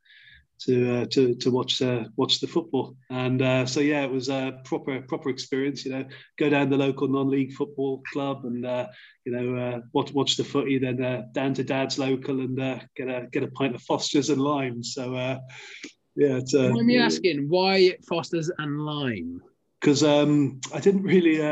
[0.65, 2.95] to uh, to to watch uh, watch the football.
[3.09, 5.85] And uh, so yeah, it was a proper proper experience.
[5.85, 6.05] You know,
[6.37, 8.87] go down the local non-league football club and uh,
[9.25, 12.57] you know uh, watch watch the footy, then uh, down to Dad's local and
[12.95, 14.83] get a get a pint of Foster's and lime.
[14.83, 15.13] So
[16.15, 19.41] yeah, it's, uh, Let me asking why Foster's and lime?
[19.79, 21.43] Because um, I didn't really.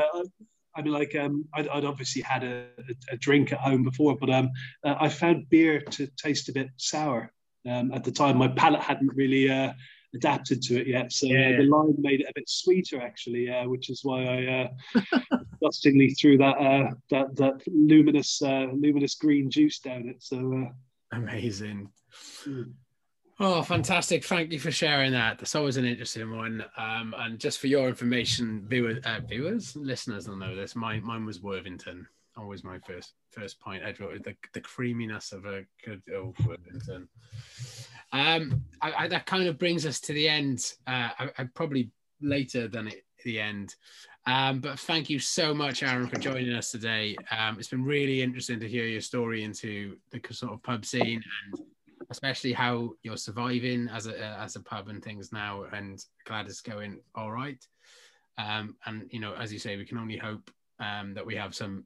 [0.76, 4.15] I mean, like um, I'd, I'd, obviously had a, a, a, drink at home before,
[4.15, 4.52] but um,
[4.86, 7.34] I found beer to taste a bit sour
[7.68, 8.38] um, at the time.
[8.38, 9.73] My palate hadn't really uh,
[10.14, 11.11] adapted to it yet.
[11.11, 11.52] So yeah.
[11.53, 14.99] uh, the lime made it a bit sweeter, actually, uh, which is why I uh,
[15.52, 20.22] disgustingly threw that uh, that that luminous uh, luminous green juice down it.
[20.23, 21.90] So uh, amazing.
[22.45, 22.73] Mm.
[23.41, 24.26] Oh, fantastic!
[24.26, 25.40] Thank you for sharing that.
[25.40, 26.65] That's always an interesting one.
[26.76, 30.76] Um, and just for your information, viewers, viewers, listeners will know this.
[30.76, 32.06] Mine, mine was Worthington
[32.40, 33.84] always my first first point.
[33.84, 37.07] Edward, the, the creaminess of a good old Worthington.
[38.11, 40.74] Um, I, I, that kind of brings us to the end.
[40.88, 41.91] Uh, I, I probably
[42.22, 43.76] later than it, the end.
[44.26, 47.16] Um, but thank you so much, Aaron, for joining us today.
[47.32, 51.24] Um, it's been really interesting to hear your story into the sort of pub scene
[51.52, 51.61] and
[52.11, 55.66] especially how you're surviving as a as a pub and things now.
[55.72, 57.64] And glad it's going all right.
[58.38, 60.49] Um, and you know, as you say, we can only hope
[60.80, 61.86] um, that we have some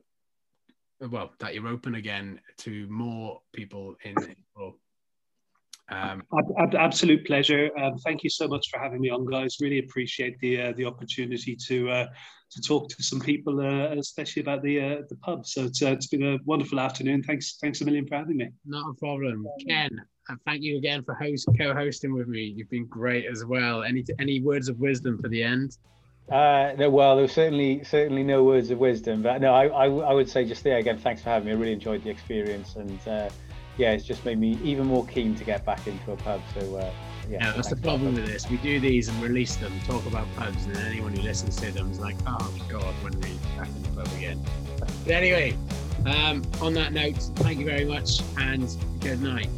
[1.09, 4.77] well that you're open again to more people in April.
[5.89, 6.23] Um,
[6.77, 7.69] Absolute pleasure.
[7.77, 9.57] Um, thank you so much for having me on, guys.
[9.59, 12.07] Really appreciate the uh, the opportunity to uh,
[12.51, 15.45] to talk to some people, uh, especially about the uh, the pub.
[15.45, 17.23] So it's, uh, it's been a wonderful afternoon.
[17.23, 18.49] Thanks thanks a million for having me.
[18.65, 19.89] Not a problem, Ken.
[20.45, 22.41] thank you again for host co-hosting with me.
[22.41, 23.83] You've been great as well.
[23.83, 25.77] Any any words of wisdom for the end?
[26.29, 29.85] Uh, no, well, there was certainly certainly no words of wisdom, but no, I, I,
[29.87, 31.51] I would say just there again, thanks for having me.
[31.51, 33.29] I really enjoyed the experience, and uh,
[33.77, 36.41] yeah, it's just made me even more keen to get back into a pub.
[36.57, 36.91] So uh,
[37.29, 38.49] yeah, yeah, that's the problem with this.
[38.49, 41.71] We do these and release them, talk about pubs, and then anyone who listens to
[41.71, 44.41] them is like, oh god, when are we back in the pub again?
[44.79, 45.57] But anyway,
[46.05, 49.49] um, on that note, thank you very much, and good night.